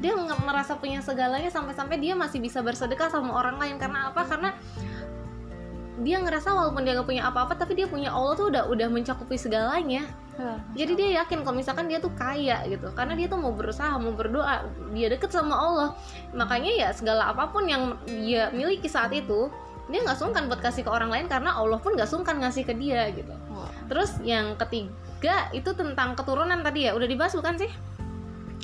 dia 0.00 0.16
merasa 0.16 0.78
punya 0.80 1.04
segalanya 1.04 1.52
sampai-sampai 1.52 2.00
dia 2.00 2.16
masih 2.16 2.40
bisa 2.40 2.64
bersedekah 2.64 3.12
sama 3.12 3.36
orang 3.36 3.60
lain. 3.60 3.76
Karena 3.76 4.08
apa? 4.08 4.24
Karena 4.24 4.56
dia 6.00 6.16
ngerasa 6.16 6.56
walaupun 6.56 6.88
dia 6.88 6.96
nggak 6.96 7.08
punya 7.08 7.28
apa-apa 7.28 7.52
tapi 7.60 7.76
dia 7.76 7.84
punya 7.84 8.08
Allah 8.08 8.32
tuh 8.32 8.48
udah 8.48 8.70
udah 8.72 8.88
mencakupi 8.88 9.36
segalanya. 9.36 10.08
Jadi 10.72 10.96
dia 10.96 11.08
yakin 11.20 11.44
kalau 11.44 11.52
misalkan 11.52 11.84
dia 11.84 12.00
tuh 12.00 12.16
kaya 12.16 12.64
gitu. 12.64 12.88
Karena 12.96 13.12
dia 13.12 13.28
tuh 13.28 13.36
mau 13.36 13.52
berusaha 13.52 13.92
mau 14.00 14.16
berdoa 14.16 14.64
dia 14.96 15.12
deket 15.12 15.28
sama 15.28 15.52
Allah. 15.52 15.88
Makanya 16.32 16.72
ya 16.72 16.88
segala 16.96 17.28
apa 17.28 17.52
pun 17.52 17.68
yang 17.68 18.00
dia 18.08 18.48
miliki 18.56 18.88
saat 18.88 19.12
itu 19.12 19.52
dia 19.90 20.00
nggak 20.00 20.16
sungkan 20.16 20.46
buat 20.46 20.58
kasih 20.58 20.82
ke 20.82 20.90
orang 20.90 21.10
lain 21.10 21.26
karena 21.26 21.52
Allah 21.52 21.76
pun 21.76 21.92
nggak 21.92 22.06
sungkan 22.06 22.38
ngasih 22.38 22.62
ke 22.62 22.72
dia 22.72 23.10
gitu 23.10 23.34
Wah. 23.50 23.68
terus 23.86 24.16
yang 24.22 24.54
ketiga 24.56 25.50
itu 25.50 25.70
tentang 25.74 26.14
keturunan 26.14 26.62
tadi 26.62 26.86
ya 26.86 26.94
udah 26.94 27.04
dibahas 27.04 27.34
bukan 27.34 27.58
sih 27.58 27.70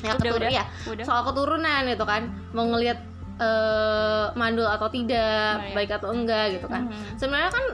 ya 0.00 0.12
Udah, 0.12 0.18
keturunan 0.18 0.48
udah. 0.48 0.50
ya 0.52 0.64
udah 0.86 1.04
soal 1.04 1.22
keturunan 1.24 1.80
gitu 1.84 2.04
kan 2.04 2.22
mau 2.52 2.66
ngelihat 2.66 2.98
eh, 3.36 4.26
mandul 4.32 4.64
atau 4.64 4.88
tidak 4.88 5.60
Nah, 5.60 5.68
ya. 5.68 5.74
baik 5.74 5.90
atau 5.92 6.08
enggak 6.08 6.56
gitu 6.56 6.66
kan 6.66 6.88
Mhm. 6.88 7.20
sebenarnya 7.20 7.50
kan 7.50 7.64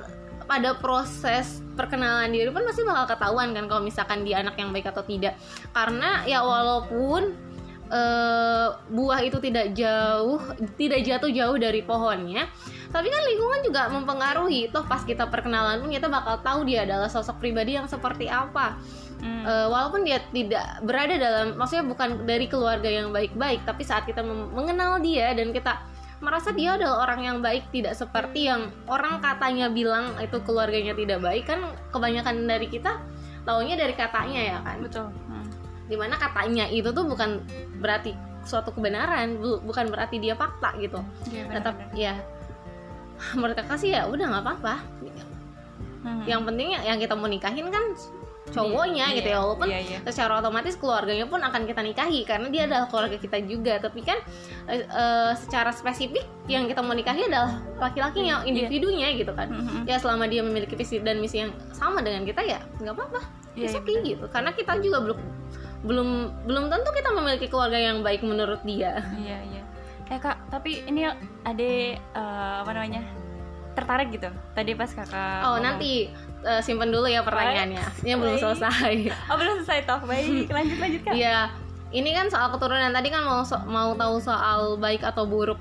pada 0.43 0.75
proses 0.75 1.63
perkenalan 1.73 2.29
diri 2.29 2.51
pun 2.51 2.67
pasti 2.67 2.83
bakal 2.83 3.07
ketahuan 3.09 3.55
kan 3.55 3.65
kalau 3.67 3.81
misalkan 3.81 4.27
dia 4.27 4.43
anak 4.43 4.59
yang 4.59 4.69
baik 4.69 4.85
atau 4.85 5.01
tidak 5.03 5.39
karena 5.71 6.27
ya 6.27 6.43
walaupun 6.43 7.31
eh, 7.89 8.69
buah 8.89 9.21
itu 9.21 9.37
tidak 9.39 9.73
jauh 9.73 10.41
tidak 10.75 11.05
jatuh 11.05 11.29
jauh 11.29 11.57
dari 11.57 11.81
pohonnya 11.81 12.49
tapi 12.93 13.09
kan 13.09 13.23
lingkungan 13.25 13.61
juga 13.63 13.83
mempengaruhi 13.89 14.69
toh 14.69 14.85
pas 14.85 15.01
kita 15.01 15.25
perkenalan 15.27 15.81
pun 15.81 15.91
kita 15.91 16.07
bakal 16.07 16.37
tahu 16.39 16.63
dia 16.63 16.85
adalah 16.85 17.09
sosok 17.09 17.37
pribadi 17.39 17.75
yang 17.75 17.87
seperti 17.87 18.29
apa 18.29 18.77
Hmm. 19.19 19.47
Eh, 19.47 19.69
walaupun 19.69 20.03
dia 20.03 20.19
tidak 20.29 20.83
berada 20.83 21.15
dalam 21.15 21.55
maksudnya 21.55 21.87
bukan 21.87 22.27
dari 22.27 22.51
keluarga 22.51 22.91
yang 22.91 23.15
baik-baik 23.15 23.63
tapi 23.63 23.83
saat 23.83 24.03
kita 24.03 24.19
mengenal 24.19 24.99
dia 24.99 25.31
dan 25.31 25.55
kita 25.55 25.79
merasa 26.19 26.51
dia 26.51 26.75
adalah 26.75 27.07
orang 27.07 27.23
yang 27.23 27.39
baik 27.39 27.71
tidak 27.71 27.95
seperti 27.95 28.51
yang 28.51 28.67
orang 28.85 29.23
katanya 29.23 29.71
bilang 29.71 30.11
itu 30.19 30.43
keluarganya 30.43 30.91
tidak 30.93 31.19
baik 31.19 31.47
kan 31.47 31.63
kebanyakan 31.91 32.51
dari 32.51 32.67
kita 32.67 32.99
taunya 33.41 33.79
dari 33.79 33.95
katanya 33.95 34.41
ya 34.43 34.59
kan 34.61 34.77
betul 34.81 35.07
Hmm. 35.07 35.47
di 35.87 35.95
mana 35.95 36.19
katanya 36.19 36.67
itu 36.67 36.91
tuh 36.91 37.07
bukan 37.07 37.47
berarti 37.79 38.19
suatu 38.43 38.71
kebenaran 38.71 39.39
bu- 39.39 39.63
bukan 39.63 39.87
berarti 39.87 40.19
dia 40.19 40.35
fakta 40.35 40.75
gitu 40.77 40.99
Iya, 41.27 41.47
tetap 41.53 41.79
benar-benar. 41.79 41.95
ya 41.95 42.15
menurut 43.33 43.55
kakak 43.55 43.79
sih 43.79 43.91
ya 43.91 44.07
udah 44.07 44.26
nggak 44.29 44.45
apa-apa 44.45 44.75
Hmm. 46.02 46.26
yang 46.26 46.43
penting 46.43 46.75
yang 46.75 46.99
kita 46.99 47.14
mau 47.14 47.31
nikahin 47.31 47.71
kan 47.71 47.95
cowoknya 48.50 49.07
Iya, 49.07 49.17
gitu 49.17 49.29
ya 49.31 49.38
walaupun 49.38 49.67
iya, 49.71 49.81
iya. 49.81 49.99
secara 50.02 50.43
otomatis 50.43 50.75
keluarganya 50.75 51.31
pun 51.31 51.38
akan 51.38 51.62
kita 51.62 51.79
nikahi 51.79 52.26
karena 52.26 52.50
dia 52.50 52.67
adalah 52.67 52.91
keluarga 52.91 53.17
kita 53.17 53.38
juga 53.41 53.79
tapi 53.79 54.02
kan 54.02 54.19
eh, 54.67 54.83
eh, 54.83 55.31
secara 55.38 55.71
spesifik 55.71 56.26
yang 56.45 56.67
kita 56.67 56.83
mau 56.83 56.91
nikahi 56.91 57.31
adalah 57.31 57.55
laki-laki 57.79 58.26
yang 58.26 58.43
Iya. 58.43 58.50
individunya 58.50 59.14
gitu 59.14 59.31
kan 59.31 59.47
Mhm. 59.47 59.87
ya 59.87 59.95
selama 59.97 60.26
dia 60.26 60.43
memiliki 60.43 60.75
visi 60.75 60.99
dan 60.99 61.23
misi 61.23 61.38
yang 61.38 61.55
sama 61.71 62.02
dengan 62.02 62.26
kita 62.26 62.43
ya 62.43 62.59
nggak 62.76 62.93
apa-apa 62.93 63.21
Iya, 63.55 63.62
It's 63.62 63.73
iya, 63.73 63.81
okay 63.81 63.97
gitu 64.02 64.26
karena 64.26 64.50
kita 64.50 64.83
juga 64.83 64.99
belum 65.00 65.19
belum 65.83 66.09
belum 66.45 66.64
tentu 66.67 66.91
kita 66.91 67.11
memiliki 67.12 67.47
keluarga 67.47 67.79
yang 67.79 68.02
baik 68.02 68.26
menurut 68.26 68.59
dia 68.67 69.07
Iya 69.14 69.38
iya. 69.49 69.62
Eh 70.07 70.19
kak, 70.19 70.49
tapi 70.49 70.83
ini 70.85 71.07
ada 71.43 71.71
eh, 71.95 71.97
apa 72.61 72.71
namanya 72.71 73.03
tertarik 73.73 74.11
gitu. 74.11 74.29
Tadi 74.53 74.73
pas 74.73 74.89
kakak. 74.89 75.41
oh 75.43 75.57
ngomong. 75.57 75.63
nanti 75.63 76.13
eh, 76.43 76.61
simpen 76.61 76.89
dulu 76.89 77.07
ya 77.07 77.23
pertanyaannya 77.23 77.81
ini 78.03 78.13
belum 78.15 78.37
Baik. 78.37 78.43
selesai 78.43 78.93
Oh 79.27 79.37
belum 79.37 79.55
selesai 79.63 79.79
toh. 79.85 80.01
Baik, 80.03 80.51
lanjut 80.57 80.79
lanjut 80.79 81.01
kak. 81.03 81.15
Iya, 81.15 81.39
ini 81.91 82.11
kan 82.11 82.27
soal 82.29 82.49
keturunan 82.51 82.91
tadi 82.91 83.09
kan 83.09 83.23
mau 83.23 83.41
so- 83.43 83.65
mau 83.65 83.93
tahu 83.95 84.17
soal 84.19 84.77
baik 84.77 85.01
atau 85.03 85.25
buruk 85.25 85.57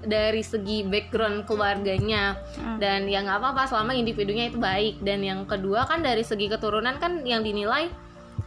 dari 0.00 0.44
segi 0.44 0.84
background 0.84 1.44
keluarganya 1.44 2.36
Hmm. 2.54 2.76
dan 2.76 3.08
ya 3.08 3.24
nggak 3.24 3.40
apa-apa 3.40 3.64
selama 3.64 3.92
individunya 3.92 4.48
itu 4.48 4.60
baik 4.60 5.00
dan 5.00 5.20
yang 5.20 5.44
kedua 5.44 5.84
kan 5.84 6.00
dari 6.00 6.20
segi 6.20 6.44
keturunan 6.46 6.96
kan 6.98 7.24
yang 7.24 7.40
dinilai 7.40 7.88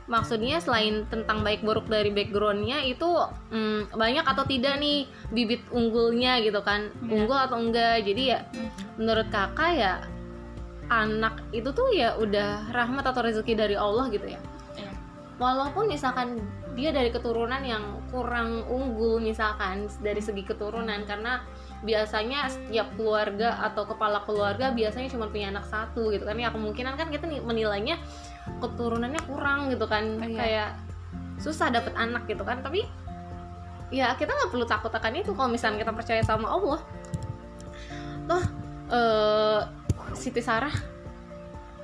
maksudnya 0.08 0.64
selain 0.64 1.04
tentang 1.12 1.44
baik 1.44 1.62
buruk 1.62 1.92
dari 1.92 2.08
backgroundnya 2.10 2.80
itu 2.88 3.08
mm, 3.52 3.92
banyak 3.92 4.24
atau 4.24 4.48
tidak 4.48 4.80
nih 4.80 5.04
bibit 5.36 5.62
unggulnya 5.70 6.40
gitu 6.40 6.64
kan 6.64 6.88
Iya. 7.04 7.12
unggul 7.12 7.36
atau 7.38 7.60
enggak 7.60 8.08
jadi 8.08 8.24
ya 8.24 8.40
menurut 8.96 9.28
kakak 9.28 9.72
ya 9.76 9.94
anak 10.88 11.44
itu 11.52 11.68
tuh 11.76 11.92
ya 11.92 12.16
udah 12.16 12.72
rahmat 12.72 13.04
atau 13.04 13.20
rezeki 13.20 13.54
dari 13.54 13.76
Allah 13.76 14.08
gitu 14.08 14.32
ya 14.32 14.40
Iya. 14.80 14.92
walaupun 15.36 15.92
misalkan 15.92 16.40
dia 16.80 16.94
dari 16.96 17.10
keturunan 17.12 17.60
yang 17.66 18.00
kurang 18.08 18.64
unggul 18.70 19.20
misalkan 19.20 19.92
dari 20.00 20.24
segi 20.24 20.46
keturunan 20.46 21.04
karena 21.04 21.44
biasanya 21.84 22.48
setiap 22.48 22.90
keluarga 22.96 23.60
atau 23.60 23.84
kepala 23.84 24.24
keluarga 24.24 24.72
biasanya 24.72 25.12
cuma 25.12 25.28
punya 25.28 25.52
anak 25.52 25.68
satu 25.68 26.10
gitu 26.16 26.24
kan 26.24 26.38
ya 26.40 26.50
kemungkinan 26.54 26.96
kan 26.96 27.12
kita 27.12 27.28
menilainya 27.44 28.00
keturunannya 28.64 29.22
kurang 29.28 29.70
gitu 29.70 29.86
kan. 29.86 30.22
Iya. 30.22 30.38
kayak 30.38 30.70
susah 31.38 31.70
dapet 31.70 31.94
anak 31.94 32.26
gitu 32.26 32.42
kan. 32.42 32.62
Tapi 32.62 32.86
ya 33.94 34.14
kita 34.20 34.34
nggak 34.34 34.52
perlu 34.52 34.66
takut 34.68 34.92
akan 34.92 35.14
itu. 35.20 35.32
Kalau 35.34 35.50
misalnya 35.50 35.82
kita 35.82 35.94
percaya 35.94 36.22
sama 36.26 36.48
Allah. 36.50 36.80
Toh 38.28 38.44
eh, 38.92 39.60
Siti 40.16 40.42
Sarah 40.44 40.74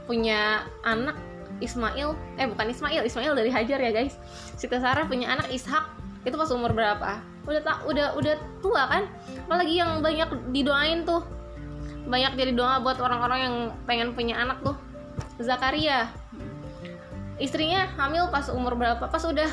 punya 0.10 0.68
anak 0.84 1.16
Ismail. 1.64 2.18
Eh 2.36 2.48
bukan 2.50 2.68
Ismail. 2.72 3.04
Ismail 3.08 3.34
dari 3.38 3.52
Hajar 3.54 3.80
ya 3.80 3.92
guys. 3.94 4.20
Siti 4.60 4.76
Sarah 4.80 5.08
punya 5.08 5.32
anak 5.32 5.48
Ishak. 5.54 5.88
Itu 6.24 6.36
pas 6.40 6.50
umur 6.52 6.72
berapa? 6.72 7.20
Udah 7.44 7.62
tak 7.64 7.84
udah 7.88 8.16
udah 8.16 8.36
tua 8.64 8.88
kan? 8.88 9.04
Apalagi 9.48 9.80
yang 9.80 10.00
banyak 10.00 10.56
didoain 10.56 11.04
tuh. 11.04 11.24
Banyak 12.04 12.36
jadi 12.36 12.52
doa 12.52 12.84
buat 12.84 13.00
orang-orang 13.00 13.40
yang 13.40 13.56
pengen 13.88 14.12
punya 14.12 14.40
anak 14.40 14.60
tuh. 14.64 14.76
Zakaria 15.40 16.12
istrinya 17.38 17.90
hamil 17.98 18.30
pas 18.30 18.50
umur 18.50 18.78
berapa? 18.78 19.06
Pas 19.10 19.24
udah 19.24 19.50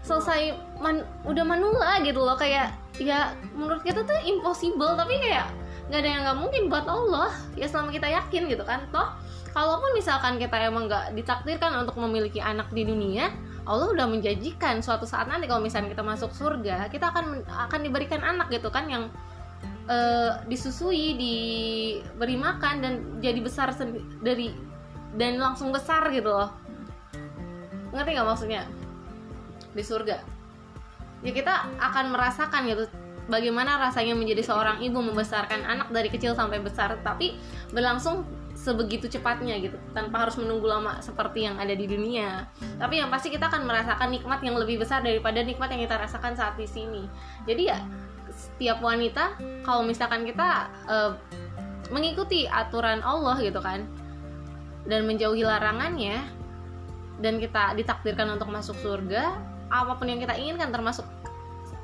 selesai 0.00 0.56
man, 0.80 1.04
udah 1.26 1.44
manula 1.44 2.00
gitu 2.02 2.22
loh. 2.22 2.36
Kayak 2.38 2.76
ya 3.00 3.32
menurut 3.56 3.80
kita 3.86 4.04
tuh 4.04 4.16
impossible 4.26 4.94
tapi 4.94 5.16
kayak 5.18 5.48
nggak 5.90 6.00
ada 6.04 6.08
yang 6.08 6.22
nggak 6.26 6.38
mungkin 6.38 6.62
buat 6.68 6.86
Allah. 6.86 7.30
Ya 7.58 7.66
selama 7.66 7.90
kita 7.90 8.08
yakin 8.08 8.48
gitu 8.50 8.62
kan. 8.62 8.86
Toh 8.94 9.10
kalaupun 9.50 9.90
misalkan 9.98 10.38
kita 10.38 10.56
emang 10.62 10.86
nggak 10.86 11.14
ditakdirkan 11.18 11.74
untuk 11.82 11.98
memiliki 11.98 12.38
anak 12.38 12.70
di 12.70 12.86
dunia 12.86 13.34
Allah 13.66 13.92
udah 13.92 14.06
menjanjikan 14.08 14.80
suatu 14.80 15.04
saat 15.04 15.26
nanti 15.26 15.50
kalau 15.50 15.62
misalnya 15.62 15.92
kita 15.92 16.04
masuk 16.06 16.30
surga 16.32 16.88
kita 16.88 17.10
akan 17.10 17.42
akan 17.46 17.80
diberikan 17.82 18.22
anak 18.22 18.50
gitu 18.50 18.70
kan 18.70 18.86
yang 18.86 19.10
eh, 19.90 20.32
disusui 20.46 21.18
diberi 21.18 22.36
makan 22.38 22.74
dan 22.82 22.92
jadi 23.18 23.40
besar 23.42 23.74
dari 24.22 24.54
dan 25.18 25.42
langsung 25.42 25.74
besar 25.74 26.06
gitu 26.14 26.30
loh 26.30 26.54
ngerti 27.94 28.10
nggak 28.16 28.28
maksudnya? 28.28 28.62
Di 29.74 29.82
surga. 29.82 30.16
Ya 31.20 31.32
kita 31.36 31.68
akan 31.78 32.16
merasakan 32.16 32.64
gitu 32.70 32.84
bagaimana 33.30 33.78
rasanya 33.78 34.18
menjadi 34.18 34.42
seorang 34.42 34.82
ibu 34.82 34.98
membesarkan 34.98 35.62
anak 35.62 35.88
dari 35.94 36.08
kecil 36.10 36.34
sampai 36.34 36.58
besar 36.58 36.98
tapi 37.04 37.38
berlangsung 37.70 38.26
sebegitu 38.60 39.08
cepatnya 39.08 39.56
gitu 39.56 39.80
tanpa 39.96 40.28
harus 40.28 40.36
menunggu 40.36 40.68
lama 40.68 41.00
seperti 41.00 41.48
yang 41.48 41.56
ada 41.56 41.72
di 41.72 41.88
dunia. 41.88 42.44
Tapi 42.76 43.00
yang 43.00 43.08
pasti 43.08 43.32
kita 43.32 43.48
akan 43.48 43.64
merasakan 43.64 44.12
nikmat 44.12 44.40
yang 44.44 44.56
lebih 44.60 44.82
besar 44.82 45.00
daripada 45.00 45.40
nikmat 45.40 45.72
yang 45.72 45.80
kita 45.88 45.96
rasakan 45.96 46.36
saat 46.36 46.60
di 46.60 46.68
sini. 46.68 47.08
Jadi 47.48 47.62
ya 47.72 47.80
setiap 48.28 48.84
wanita 48.84 49.40
kalau 49.64 49.84
misalkan 49.84 50.28
kita 50.28 50.68
eh, 50.88 51.12
mengikuti 51.88 52.44
aturan 52.46 53.00
Allah 53.00 53.40
gitu 53.40 53.58
kan 53.64 53.88
dan 54.84 55.04
menjauhi 55.08 55.44
larangannya 55.44 56.20
dan 57.20 57.36
kita 57.36 57.76
ditakdirkan 57.76 58.36
untuk 58.36 58.48
masuk 58.48 58.76
surga 58.80 59.36
apa 59.70 59.92
pun 59.94 60.10
yang 60.10 60.18
kita 60.18 60.34
inginkan 60.34 60.74
termasuk 60.74 61.06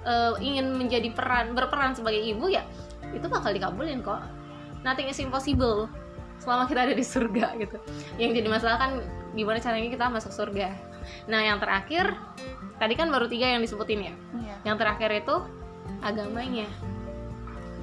eh, 0.02 0.34
ingin 0.42 0.74
menjadi 0.74 1.12
peran 1.12 1.54
berperan 1.54 1.94
sebagai 1.94 2.18
ibu 2.18 2.50
ya 2.50 2.66
itu 3.14 3.26
bakal 3.30 3.54
dikabulin 3.54 4.02
kok. 4.02 4.24
Nothing 4.82 5.12
is 5.12 5.18
impossible 5.22 5.86
selama 6.42 6.66
kita 6.66 6.90
ada 6.90 6.94
di 6.94 7.04
surga 7.04 7.54
gitu. 7.60 7.78
Yang 8.18 8.42
jadi 8.42 8.48
masalah 8.50 8.76
kan 8.80 8.90
gimana 9.36 9.58
caranya 9.62 9.88
kita 9.92 10.06
masuk 10.10 10.32
surga. 10.34 10.74
Nah 11.30 11.40
yang 11.44 11.62
terakhir 11.62 12.10
tadi 12.82 12.94
kan 12.98 13.12
baru 13.12 13.30
tiga 13.30 13.54
yang 13.54 13.62
disebutin 13.62 14.10
ya. 14.10 14.14
Iya. 14.36 14.56
yang 14.72 14.76
terakhir 14.80 15.10
itu 15.14 15.36
agamanya. 16.02 16.66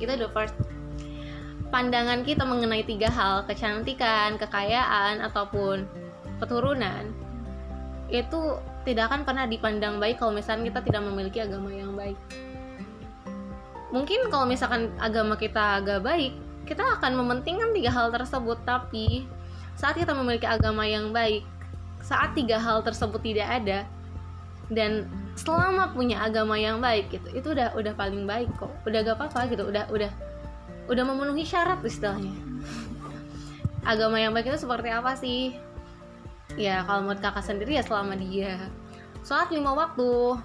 Kita 0.01 0.19
the 0.19 0.27
first. 0.35 0.57
Pandangan 1.73 2.21
kita 2.21 2.45
mengenai 2.45 2.85
tiga 2.85 3.09
hal 3.09 3.49
kecantikan 3.49 4.37
kekayaan 4.37 5.25
ataupun 5.25 5.89
keturunan 6.37 7.22
itu 8.11 8.59
tidak 8.83 9.11
akan 9.11 9.21
pernah 9.23 9.45
dipandang 9.47 9.99
baik 9.99 10.19
kalau 10.19 10.35
misalnya 10.35 10.71
kita 10.71 10.79
tidak 10.83 11.01
memiliki 11.07 11.39
agama 11.39 11.71
yang 11.71 11.95
baik. 11.95 12.19
Mungkin 13.93 14.33
kalau 14.33 14.49
misalkan 14.49 14.89
agama 14.97 15.37
kita 15.37 15.79
agak 15.79 16.01
baik 16.01 16.33
kita 16.63 16.83
akan 16.99 17.19
mementingkan 17.19 17.75
tiga 17.75 17.91
hal 17.91 18.11
tersebut. 18.11 18.59
Tapi 18.63 19.27
saat 19.75 19.95
kita 19.99 20.15
memiliki 20.15 20.47
agama 20.47 20.87
yang 20.87 21.11
baik 21.11 21.43
saat 22.03 22.35
tiga 22.35 22.59
hal 22.59 22.83
tersebut 22.83 23.23
tidak 23.23 23.47
ada 23.47 23.87
dan 24.67 25.07
selama 25.39 25.95
punya 25.95 26.19
agama 26.19 26.59
yang 26.59 26.83
baik 26.83 27.07
gitu 27.09 27.27
itu 27.31 27.47
udah 27.55 27.71
udah 27.75 27.93
paling 27.95 28.27
baik 28.27 28.51
kok. 28.59 28.71
Udah 28.83 28.99
gak 29.03 29.15
apa-apa 29.19 29.47
gitu. 29.51 29.63
Udah 29.67 29.87
udah 29.91 30.11
udah 30.91 31.03
memenuhi 31.07 31.47
syarat 31.47 31.79
istilahnya. 31.83 32.35
Agama 33.83 34.19
yang 34.19 34.31
baik 34.31 34.51
itu 34.51 34.59
seperti 34.63 34.89
apa 34.91 35.15
sih 35.15 35.55
ya 36.59 36.85
kalau 36.85 37.07
menurut 37.07 37.21
kakak 37.21 37.45
sendiri 37.45 37.79
ya 37.79 37.83
selama 37.83 38.13
dia 38.17 38.57
sholat 39.23 39.49
lima 39.49 39.71
waktu. 39.73 40.37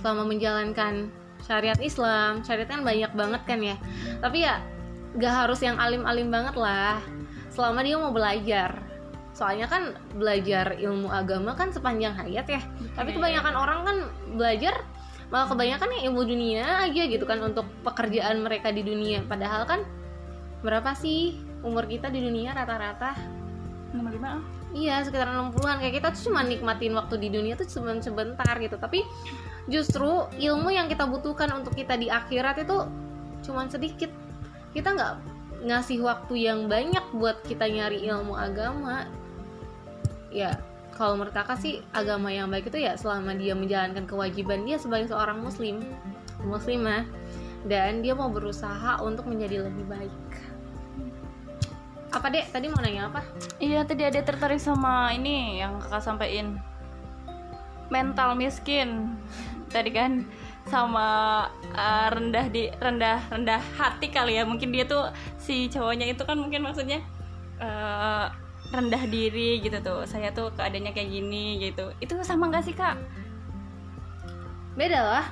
Selama 0.00 0.24
menjalankan 0.24 1.12
syariat 1.44 1.76
Islam 1.80 2.40
syariat 2.44 2.68
kan 2.68 2.82
banyak 2.82 3.12
banget 3.12 3.42
kan 3.44 3.60
ya. 3.60 3.76
Tapi 4.18 4.44
ya 4.44 4.64
gak 5.20 5.46
harus 5.46 5.60
yang 5.60 5.76
alim-alim 5.76 6.32
banget 6.32 6.56
lah. 6.56 6.98
Selama 7.52 7.84
dia 7.84 7.96
mau 8.00 8.10
belajar. 8.10 8.80
Soalnya 9.36 9.70
kan 9.70 9.96
belajar 10.16 10.76
ilmu 10.76 11.08
agama 11.08 11.54
kan 11.54 11.70
sepanjang 11.70 12.16
hayat 12.16 12.46
ya. 12.48 12.60
Tapi 12.96 13.14
Oke. 13.14 13.16
kebanyakan 13.20 13.54
orang 13.56 13.80
kan 13.86 13.96
belajar 14.36 14.74
malah 15.30 15.46
kebanyakan 15.46 15.88
yang 15.94 16.02
ilmu 16.10 16.22
dunia 16.26 16.90
aja 16.90 17.06
gitu 17.06 17.22
kan 17.22 17.38
untuk 17.38 17.62
pekerjaan 17.86 18.42
mereka 18.42 18.74
di 18.74 18.82
dunia. 18.82 19.22
Padahal 19.24 19.62
kan 19.68 19.86
berapa 20.60 20.92
sih 20.98 21.38
umur 21.62 21.86
kita 21.86 22.10
di 22.10 22.20
dunia 22.20 22.50
rata-rata? 22.52 23.14
Nomor 23.94 24.12
lima. 24.12 24.28
ah. 24.40 24.59
Iya 24.70 25.02
sekitar 25.02 25.26
60-an 25.34 25.82
kayak 25.82 25.94
kita 25.98 26.08
tuh 26.14 26.30
cuma 26.30 26.46
nikmatin 26.46 26.94
waktu 26.94 27.18
di 27.18 27.28
dunia 27.34 27.58
tuh 27.58 27.66
cuma 27.66 27.98
sebentar 27.98 28.54
gitu. 28.62 28.78
Tapi 28.78 29.02
justru 29.66 30.30
ilmu 30.38 30.70
yang 30.70 30.86
kita 30.86 31.10
butuhkan 31.10 31.50
untuk 31.50 31.74
kita 31.74 31.98
di 31.98 32.06
akhirat 32.06 32.62
itu 32.62 32.86
cuma 33.42 33.66
sedikit. 33.66 34.14
Kita 34.70 34.94
nggak 34.94 35.14
ngasih 35.66 35.98
waktu 36.06 36.34
yang 36.46 36.70
banyak 36.70 37.02
buat 37.18 37.42
kita 37.42 37.66
nyari 37.66 38.06
ilmu 38.06 38.38
agama. 38.38 39.10
Ya 40.30 40.54
kalau 40.94 41.18
menurut 41.18 41.34
kakak 41.34 41.58
sih 41.58 41.82
agama 41.90 42.30
yang 42.30 42.46
baik 42.46 42.70
itu 42.70 42.78
ya 42.78 42.94
selama 42.94 43.34
dia 43.34 43.58
menjalankan 43.58 44.06
kewajiban 44.06 44.62
dia 44.62 44.78
sebagai 44.78 45.10
seorang 45.10 45.42
muslim. 45.42 45.82
Muslimah. 46.46 47.10
Dan 47.60 48.00
dia 48.00 48.16
mau 48.16 48.32
berusaha 48.32 49.04
untuk 49.04 49.28
menjadi 49.28 49.68
lebih 49.68 49.84
baik 49.84 50.29
apa 52.10 52.26
dek? 52.30 52.50
Tadi 52.50 52.66
mau 52.66 52.82
nanya 52.82 53.06
apa? 53.10 53.22
Iya 53.62 53.86
tadi 53.86 54.02
ada 54.02 54.18
tertarik 54.18 54.58
sama 54.58 55.14
ini 55.14 55.62
yang 55.62 55.78
kakak 55.78 56.02
sampaikan. 56.02 56.58
Mental 57.90 58.34
miskin. 58.34 59.14
Tadi 59.74 59.90
kan 59.94 60.26
sama 60.66 61.46
uh, 61.74 62.08
rendah 62.10 62.46
di 62.50 62.70
rendah 62.78 63.22
rendah 63.30 63.62
hati 63.78 64.10
kali 64.10 64.38
ya. 64.38 64.42
Mungkin 64.42 64.74
dia 64.74 64.82
tuh 64.86 65.10
si 65.38 65.70
cowoknya 65.70 66.10
itu 66.10 66.22
kan 66.26 66.34
mungkin 66.34 66.66
maksudnya 66.66 66.98
uh, 67.62 68.26
rendah 68.74 69.02
diri 69.06 69.62
gitu 69.62 69.78
tuh. 69.78 70.02
Saya 70.10 70.34
tuh 70.34 70.50
keadaannya 70.58 70.90
kayak 70.90 71.10
gini 71.10 71.62
gitu. 71.62 71.94
Itu 72.02 72.18
sama 72.26 72.50
nggak 72.50 72.66
sih 72.66 72.74
kak? 72.74 72.98
Beda 74.74 75.00
lah. 75.02 75.26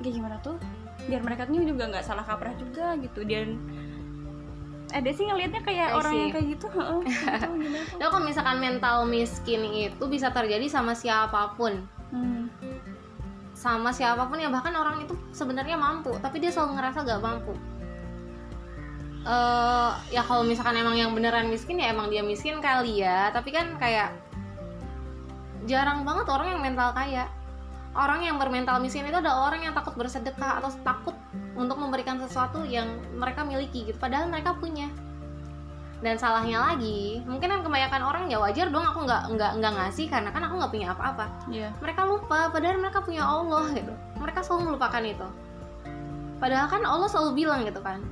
Kayak 0.00 0.14
gimana 0.16 0.36
tuh? 0.40 0.56
Biar 1.04 1.20
mereka 1.20 1.44
tuh 1.44 1.60
juga 1.60 1.92
nggak 1.92 2.04
salah 2.04 2.24
kaprah 2.24 2.56
juga 2.56 2.96
gitu. 2.96 3.20
Dan 3.28 3.60
ada 4.92 5.10
sih 5.10 5.24
ngelihatnya 5.24 5.62
kayak 5.64 5.88
orang 5.96 6.12
yang 6.14 6.30
kayak 6.36 6.46
gitu 6.52 6.66
heeh, 6.68 7.00
gitu, 7.08 8.04
kalau 8.12 8.22
misalkan 8.22 8.60
mental 8.60 9.08
miskin 9.08 9.64
itu 9.72 10.04
bisa 10.06 10.28
terjadi 10.28 10.68
sama 10.68 10.92
siapa 10.92 11.56
pun. 11.56 11.88
Hmm. 12.12 12.52
Sama 13.56 13.90
siapa 13.90 14.28
pun 14.28 14.36
ya 14.36 14.52
bahkan 14.52 14.74
orang 14.76 15.06
itu 15.06 15.14
sebenarnya 15.30 15.78
mampu 15.78 16.12
Tapi 16.18 16.42
dia 16.42 16.50
selalu 16.50 16.76
ngerasa 16.76 16.98
gak 17.08 17.22
mampu. 17.22 17.52
Eh 19.22 19.90
Ya 20.12 20.22
kalau 20.26 20.42
misalkan 20.44 20.76
emang 20.76 20.98
yang 20.98 21.14
beneran 21.16 21.48
miskin 21.48 21.80
ya 21.80 21.94
emang 21.94 22.12
dia 22.12 22.20
miskin 22.20 22.60
kali 22.60 23.00
ya. 23.00 23.32
Tapi 23.32 23.48
kan 23.54 23.80
kayak 23.80 24.12
Jarang 25.62 26.02
banget 26.02 26.26
orang 26.26 26.58
yang 26.58 26.60
mental 26.60 26.90
kaya. 26.90 27.30
Orang 27.94 28.24
yang 28.24 28.40
bermental 28.40 28.82
miskin 28.82 29.06
itu 29.06 29.20
adalah 29.20 29.52
orang 29.52 29.68
yang 29.68 29.74
takut 29.76 29.94
bersedekah 29.94 30.58
atau 30.58 30.72
takut 30.82 31.16
untuk 31.52 31.76
memberikan 31.76 32.16
sesuatu 32.22 32.64
yang 32.64 32.88
mereka 33.16 33.44
miliki 33.44 33.84
gitu 33.88 33.98
padahal 34.00 34.28
mereka 34.28 34.56
punya. 34.56 34.88
Dan 36.02 36.18
salahnya 36.18 36.58
lagi 36.58 37.22
mungkin 37.22 37.46
kan 37.46 37.60
kebanyakan 37.62 38.02
orang 38.02 38.24
ya 38.26 38.42
wajar 38.42 38.74
dong 38.74 38.82
aku 38.82 39.06
nggak 39.06 39.38
nggak 39.38 39.52
nggak 39.62 39.72
ngasih 39.78 40.10
karena 40.10 40.34
kan 40.34 40.42
aku 40.42 40.54
nggak 40.58 40.72
punya 40.74 40.88
apa-apa. 40.90 41.26
Iya. 41.46 41.70
mereka 41.78 42.02
lupa 42.02 42.50
padahal 42.50 42.82
mereka 42.82 42.98
punya 43.06 43.22
Allah 43.22 43.70
gitu. 43.70 43.94
Mereka 44.18 44.42
selalu 44.42 44.74
melupakan 44.74 45.02
itu. 45.02 45.28
Padahal 46.42 46.66
kan 46.66 46.82
Allah 46.82 47.06
selalu 47.06 47.30
bilang 47.38 47.62
gitu 47.62 47.78
kan 47.78 48.02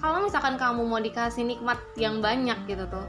kalau 0.00 0.24
misalkan 0.24 0.56
kamu 0.56 0.82
mau 0.88 0.98
dikasih 0.98 1.44
nikmat 1.44 1.76
yang 1.94 2.24
banyak 2.24 2.56
gitu 2.64 2.88
tuh 2.88 3.06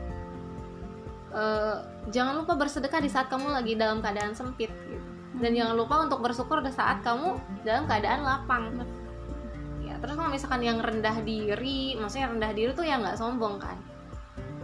eh, 1.31 1.75
jangan 2.12 2.43
lupa 2.43 2.60
bersedekah 2.60 2.99
di 2.99 3.07
saat 3.07 3.31
kamu 3.31 3.47
lagi 3.47 3.73
dalam 3.79 4.03
keadaan 4.03 4.36
sempit 4.36 4.69
gitu. 4.86 5.07
Dan 5.39 5.55
jangan 5.55 5.79
lupa 5.79 6.03
untuk 6.03 6.19
bersyukur 6.19 6.60
di 6.60 6.69
saat 6.75 6.99
kamu 7.07 7.39
dalam 7.63 7.88
keadaan 7.88 8.21
lapang 8.21 8.84
terus 10.02 10.18
kalau 10.18 10.30
misalkan 10.34 10.62
yang 10.66 10.82
rendah 10.82 11.14
diri 11.22 11.96
maksudnya 11.96 12.34
rendah 12.34 12.52
diri 12.58 12.72
tuh 12.74 12.86
ya 12.86 12.98
nggak 12.98 13.16
sombong 13.16 13.62
kan? 13.62 13.78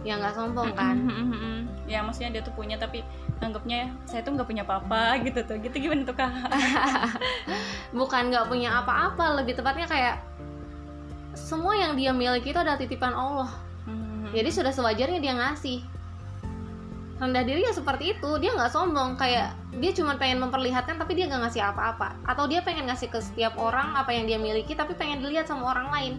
Ya 0.02 0.18
nggak 0.18 0.34
sombong 0.34 0.74
kan? 0.74 0.98
ya 1.88 2.04
maksudnya 2.04 2.36
dia 2.36 2.42
tuh 2.44 2.52
punya 2.52 2.76
tapi 2.76 3.00
anggapnya 3.40 3.88
saya 4.04 4.20
tuh 4.20 4.36
nggak 4.36 4.44
punya 4.44 4.62
apa-apa 4.66 5.16
gitu 5.26 5.40
tuh. 5.46 5.56
Gitu 5.62 5.88
gimana 5.88 6.04
tuh 6.04 6.18
kak? 6.18 6.30
Bukan 7.98 8.34
nggak 8.34 8.46
punya 8.50 8.82
apa-apa 8.82 9.40
lebih 9.40 9.56
tepatnya 9.56 9.88
kayak 9.88 10.16
semua 11.38 11.78
yang 11.78 11.94
dia 11.94 12.10
miliki 12.10 12.50
itu 12.50 12.60
adalah 12.60 12.76
titipan 12.76 13.14
Allah. 13.14 13.48
Jadi 14.28 14.50
sudah 14.52 14.72
sewajarnya 14.74 15.24
dia 15.24 15.32
ngasih 15.32 15.80
rendah 17.18 17.42
diri 17.42 17.66
ya 17.66 17.74
seperti 17.74 18.14
itu. 18.14 18.30
Dia 18.38 18.54
nggak 18.54 18.70
sombong 18.70 19.18
kayak 19.18 19.50
dia 19.78 19.90
cuma 19.94 20.14
pengen 20.14 20.38
memperlihatkan 20.42 20.96
tapi 20.96 21.18
dia 21.18 21.26
nggak 21.26 21.50
ngasih 21.50 21.62
apa-apa. 21.66 22.14
Atau 22.24 22.46
dia 22.46 22.62
pengen 22.62 22.86
ngasih 22.86 23.10
ke 23.10 23.18
setiap 23.18 23.58
orang 23.58 23.94
apa 23.98 24.14
yang 24.14 24.24
dia 24.30 24.38
miliki 24.38 24.78
tapi 24.78 24.94
pengen 24.94 25.20
dilihat 25.20 25.50
sama 25.50 25.74
orang 25.74 25.90
lain. 25.90 26.12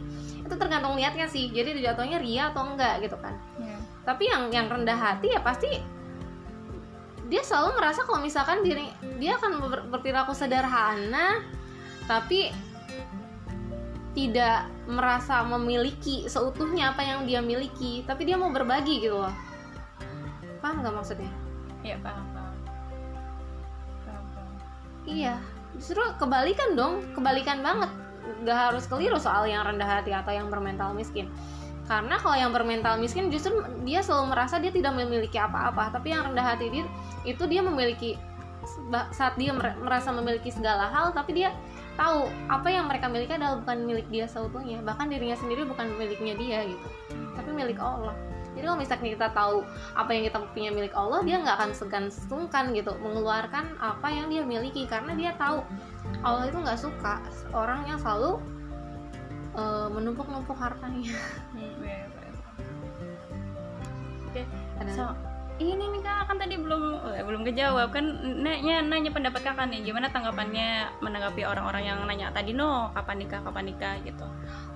Itu 0.43 0.59
tergantung 0.59 0.99
lihatnya 0.99 1.31
sih 1.31 1.49
jadi 1.49 1.71
jatuhnya 1.79 2.19
ria 2.19 2.51
atau 2.51 2.67
enggak 2.67 2.99
gitu 3.03 3.15
kan. 3.17 3.35
Iya. 3.59 3.77
tapi 3.99 4.25
yang 4.25 4.49
yang 4.49 4.65
rendah 4.65 4.97
hati 4.97 5.29
ya 5.29 5.37
pasti 5.43 5.69
dia 7.29 7.45
selalu 7.45 7.77
merasa 7.77 8.01
kalau 8.09 8.25
misalkan 8.25 8.65
diri 8.65 8.89
dia 9.21 9.37
akan 9.37 9.61
ber- 9.61 9.85
berperilaku 9.85 10.33
sederhana 10.33 11.45
tapi 12.09 12.49
tidak 14.17 14.65
merasa 14.89 15.45
memiliki 15.45 16.25
seutuhnya 16.25 16.97
apa 16.97 17.05
yang 17.05 17.29
dia 17.29 17.39
miliki. 17.39 18.01
Tapi 18.09 18.25
dia 18.25 18.33
mau 18.33 18.49
berbagi 18.49 19.05
gitu 19.05 19.21
loh 19.21 19.48
paham 20.59 20.83
nggak 20.83 20.95
maksudnya? 20.95 21.31
Iya 21.81 21.95
paham 22.03 22.25
paham. 22.35 22.55
Paham, 24.03 24.23
paham. 24.35 24.53
iya 25.07 25.35
justru 25.77 26.01
kebalikan 26.19 26.75
dong 26.75 27.01
kebalikan 27.15 27.63
banget. 27.63 27.91
Nggak 28.43 28.57
harus 28.69 28.85
keliru 28.85 29.17
soal 29.17 29.47
yang 29.47 29.63
rendah 29.65 29.87
hati 29.87 30.11
atau 30.11 30.31
yang 30.35 30.51
bermental 30.51 30.91
miskin. 30.93 31.31
Karena 31.89 32.21
kalau 32.21 32.37
yang 32.37 32.53
bermental 32.53 33.01
miskin 33.01 33.33
justru 33.33 33.65
dia 33.81 34.05
selalu 34.05 34.37
merasa 34.37 34.61
dia 34.61 34.69
tidak 34.69 34.93
memiliki 34.93 35.41
apa-apa. 35.41 35.89
Tapi 35.89 36.13
yang 36.13 36.29
rendah 36.29 36.45
hati 36.45 36.69
dia 36.69 36.85
itu 37.25 37.43
dia 37.49 37.65
memiliki 37.65 38.19
saat 39.09 39.33
dia 39.39 39.55
mer- 39.55 39.79
merasa 39.81 40.13
memiliki 40.13 40.53
segala 40.53 40.91
hal 40.93 41.09
tapi 41.15 41.41
dia 41.41 41.49
tahu 41.97 42.29
apa 42.51 42.69
yang 42.69 42.85
mereka 42.85 43.09
miliki 43.09 43.33
adalah 43.33 43.57
bukan 43.57 43.87
milik 43.87 44.05
dia 44.13 44.29
seutuhnya. 44.29 44.83
Bahkan 44.85 45.09
dirinya 45.09 45.33
sendiri 45.33 45.65
bukan 45.65 45.89
miliknya 45.97 46.37
dia 46.37 46.69
gitu. 46.69 46.87
Tapi 47.33 47.49
milik 47.55 47.81
Allah 47.81 48.13
jadi 48.57 48.65
kalau 48.65 48.79
misalnya 48.81 49.09
kita 49.13 49.27
tahu 49.31 49.57
apa 49.93 50.09
yang 50.11 50.23
kita 50.27 50.37
punya 50.51 50.69
milik 50.73 50.93
Allah 50.97 51.21
dia 51.21 51.37
nggak 51.37 51.55
akan 51.61 51.71
segan 51.71 52.05
sungkan 52.09 52.73
gitu 52.73 52.91
mengeluarkan 52.97 53.77
apa 53.77 54.07
yang 54.09 54.27
dia 54.27 54.41
miliki. 54.41 54.89
Karena 54.89 55.13
dia 55.13 55.31
tahu 55.37 55.61
Allah 56.25 56.49
itu 56.49 56.57
nggak 56.57 56.79
suka 56.79 57.21
orang 57.53 57.85
yang 57.85 58.01
selalu 58.01 58.41
eh, 59.53 59.87
menumpuk-numpuk 59.93 60.57
hartanya. 60.57 61.13
Hmm, 61.53 61.71
iya, 61.81 62.03
iya, 62.03 62.07
paham. 62.09 62.33
Oke, 64.29 64.41
Ada- 64.81 64.93
so 64.93 65.05
ini 65.59 65.83
nih 65.91 65.99
kak 65.99 66.31
kan 66.31 66.37
tadi 66.39 66.55
belum 66.55 66.83
eh, 67.13 67.23
belum 67.23 67.41
kejawab. 67.43 67.91
Kan 67.91 68.05
nanya 68.43 68.81
nanya 68.81 69.11
pendapat 69.13 69.43
kakak 69.43 69.67
nih 69.69 69.83
gimana 69.87 70.09
tanggapannya 70.09 70.99
menanggapi 71.03 71.43
orang-orang 71.45 71.83
yang 71.85 71.99
nanya 72.07 72.31
tadi 72.31 72.55
no 72.55 72.89
kapan 72.95 73.23
nikah 73.23 73.39
kapan 73.45 73.65
nikah? 73.69 73.95
gitu. 74.03 74.25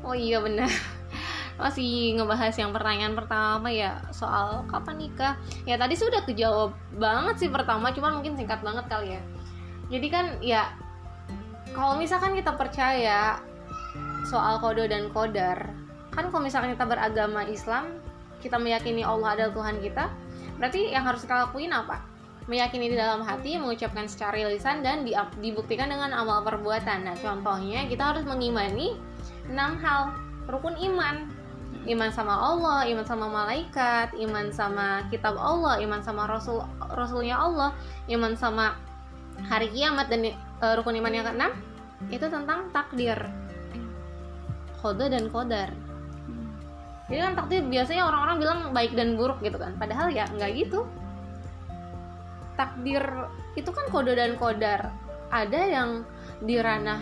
Oh 0.03 0.13
iya 0.13 0.43
benar. 0.43 0.69
Masih 1.53 2.17
ngebahas 2.17 2.53
yang 2.57 2.73
pertanyaan 2.73 3.13
pertama 3.13 3.69
ya 3.69 4.01
soal 4.09 4.65
kapan 4.69 4.97
nikah. 4.97 5.33
Ya 5.69 5.77
tadi 5.77 5.93
sudah 5.93 6.25
kejawab 6.25 6.73
banget 6.97 7.45
sih 7.45 7.49
pertama, 7.49 7.93
cuman 7.93 8.21
mungkin 8.21 8.33
singkat 8.33 8.65
banget 8.65 8.85
kali 8.89 9.17
ya. 9.17 9.21
Jadi 9.93 10.07
kan 10.09 10.25
ya 10.41 10.73
kalau 11.73 11.97
misalkan 11.97 12.37
kita 12.37 12.53
percaya 12.53 13.41
soal 14.25 14.61
kode 14.61 14.87
dan 14.89 15.09
kodar, 15.13 15.73
kan 16.13 16.29
kalau 16.29 16.45
misalkan 16.45 16.73
kita 16.77 16.85
beragama 16.85 17.45
Islam, 17.49 18.01
kita 18.41 18.61
meyakini 18.61 19.01
Allah 19.01 19.37
adalah 19.37 19.51
Tuhan 19.53 19.77
kita, 19.81 20.09
berarti 20.61 20.93
yang 20.93 21.03
harus 21.05 21.25
kita 21.25 21.49
lakuin 21.49 21.73
apa? 21.73 22.01
Meyakini 22.45 22.91
di 22.91 22.97
dalam 22.99 23.23
hati, 23.23 23.55
mengucapkan 23.55 24.05
secara 24.05 24.35
lisan 24.35 24.83
dan 24.83 25.07
di- 25.07 25.15
dibuktikan 25.39 25.87
dengan 25.87 26.11
amal 26.11 26.43
perbuatan. 26.43 27.07
Nah, 27.07 27.15
contohnya 27.15 27.87
kita 27.87 28.13
harus 28.13 28.27
mengimani 28.27 28.99
enam 29.47 29.79
hal 29.79 30.11
rukun 30.51 30.75
iman 30.75 31.32
iman 31.83 32.09
sama 32.11 32.33
Allah 32.33 32.87
iman 32.87 33.05
sama 33.05 33.27
malaikat 33.27 34.15
iman 34.15 34.47
sama 34.55 35.03
kitab 35.11 35.35
Allah 35.35 35.83
iman 35.83 35.99
sama 35.99 36.27
rasul 36.29 36.63
rasulnya 36.95 37.35
Allah 37.35 37.75
iman 38.07 38.33
sama 38.39 38.79
hari 39.49 39.67
kiamat 39.73 40.07
dan 40.07 40.31
eh, 40.31 40.73
rukun 40.79 40.95
iman 40.99 41.11
yang 41.11 41.25
keenam 41.27 41.51
itu 42.11 42.27
tentang 42.27 42.67
takdir. 42.75 43.15
Kode 44.83 45.07
dan 45.07 45.31
kodar 45.31 45.71
jadi 47.11 47.19
kan 47.29 47.33
takdir 47.35 47.61
biasanya 47.67 48.07
orang-orang 48.07 48.37
bilang 48.39 48.59
baik 48.71 48.95
dan 48.95 49.19
buruk 49.19 49.43
gitu 49.43 49.59
kan. 49.59 49.75
Padahal 49.75 50.09
ya 50.09 50.23
nggak 50.31 50.51
gitu. 50.55 50.87
Takdir 52.55 53.03
itu 53.53 53.69
kan 53.69 53.85
kode 53.91 54.15
dan 54.15 54.39
kodar 54.39 54.93
ada 55.33 55.61
yang 55.61 56.07
di 56.41 56.61
ranah 56.61 57.01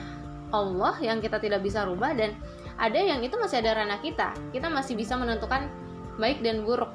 Allah 0.52 0.96
yang 1.00 1.24
kita 1.24 1.40
tidak 1.40 1.64
bisa 1.64 1.88
rubah 1.88 2.12
dan 2.12 2.36
ada 2.82 2.98
yang 2.98 3.22
itu 3.22 3.38
masih 3.38 3.62
ada 3.62 3.86
ranah 3.86 4.02
kita. 4.02 4.34
Kita 4.50 4.66
masih 4.74 4.98
bisa 4.98 5.14
menentukan 5.14 5.70
baik 6.18 6.42
dan 6.42 6.66
buruk. 6.66 6.90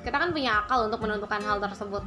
Kita 0.00 0.16
kan 0.16 0.32
punya 0.32 0.64
akal 0.64 0.88
untuk 0.88 1.04
menentukan 1.04 1.44
hal 1.44 1.60
tersebut. 1.60 2.00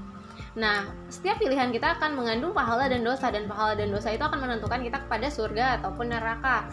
Nah 0.57 0.89
setiap 1.13 1.37
pilihan 1.37 1.69
kita 1.69 2.01
akan 2.01 2.17
mengandung 2.17 2.57
pahala 2.57 2.89
dan 2.89 3.05
dosa 3.05 3.29
dan 3.29 3.45
pahala 3.45 3.77
dan 3.77 3.93
dosa 3.93 4.09
itu 4.09 4.23
akan 4.25 4.39
menentukan 4.41 4.81
kita 4.81 4.97
kepada 5.05 5.27
surga 5.29 5.65
ataupun 5.77 6.09
neraka. 6.09 6.65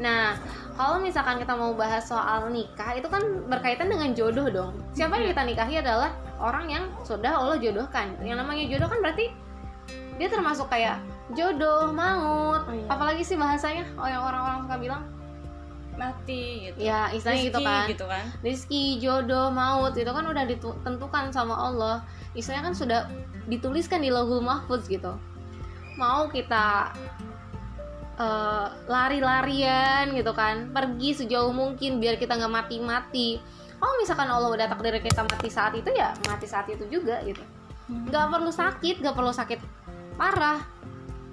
Nah 0.00 0.40
kalau 0.80 0.96
misalkan 1.02 1.36
kita 1.36 1.52
mau 1.52 1.76
bahas 1.76 2.08
soal 2.08 2.48
nikah 2.48 2.96
itu 2.96 3.04
kan 3.10 3.20
berkaitan 3.44 3.92
dengan 3.92 4.16
jodoh 4.16 4.48
dong. 4.48 4.72
Siapa 4.96 5.20
yang 5.20 5.36
kita 5.36 5.42
nikahi 5.44 5.74
adalah 5.84 6.16
orang 6.40 6.72
yang 6.72 6.84
sudah 7.04 7.36
Allah 7.36 7.60
jodohkan. 7.60 8.16
Yang 8.24 8.38
namanya 8.40 8.64
jodoh 8.64 8.88
kan 8.88 8.98
berarti 9.04 9.28
dia 10.16 10.28
termasuk 10.32 10.72
kayak 10.72 10.96
jodoh 11.36 11.92
maut. 11.92 12.64
Oh, 12.64 12.72
iya. 12.72 12.86
apalagi 12.88 13.20
sih 13.20 13.36
bahasanya? 13.36 13.84
Oh 14.00 14.08
yang 14.08 14.24
orang-orang 14.24 14.64
suka 14.64 14.76
bilang 14.80 15.17
mati 15.98 16.70
gitu. 16.70 16.78
Ya 16.78 17.10
istilahnya 17.10 17.44
gitu 17.50 17.58
kan. 17.60 17.84
gitu 17.90 18.04
kan. 18.06 18.24
Rizki 18.40 19.02
jodoh 19.02 19.50
maut 19.50 19.98
itu 19.98 20.06
kan 20.08 20.24
udah 20.24 20.44
ditentukan 20.46 21.34
sama 21.34 21.54
Allah. 21.58 22.06
Istilahnya 22.32 22.70
kan 22.70 22.74
sudah 22.78 23.00
dituliskan 23.50 24.00
di 24.00 24.08
lauhul 24.08 24.38
mahfuz 24.40 24.86
gitu. 24.86 25.18
Mau 25.98 26.30
kita 26.30 26.94
eh, 28.18 28.66
lari-larian 28.86 30.14
gitu 30.14 30.32
kan. 30.32 30.70
Pergi 30.70 31.18
sejauh 31.18 31.50
mungkin 31.50 31.98
biar 31.98 32.16
kita 32.16 32.38
nggak 32.38 32.52
mati-mati. 32.52 33.42
Oh 33.78 33.94
misalkan 34.02 34.26
Allah 34.26 34.50
udah 34.50 34.66
takdir 34.66 34.98
kita 34.98 35.22
mati 35.22 35.46
saat 35.46 35.70
itu 35.74 35.86
ya 35.94 36.10
mati 36.26 36.46
saat 36.50 36.66
itu 36.66 36.82
juga 36.90 37.22
gitu. 37.22 37.42
Nggak 37.88 38.26
perlu 38.30 38.50
sakit 38.50 39.02
nggak 39.02 39.14
perlu 39.14 39.30
sakit 39.30 39.60
parah. 40.14 40.62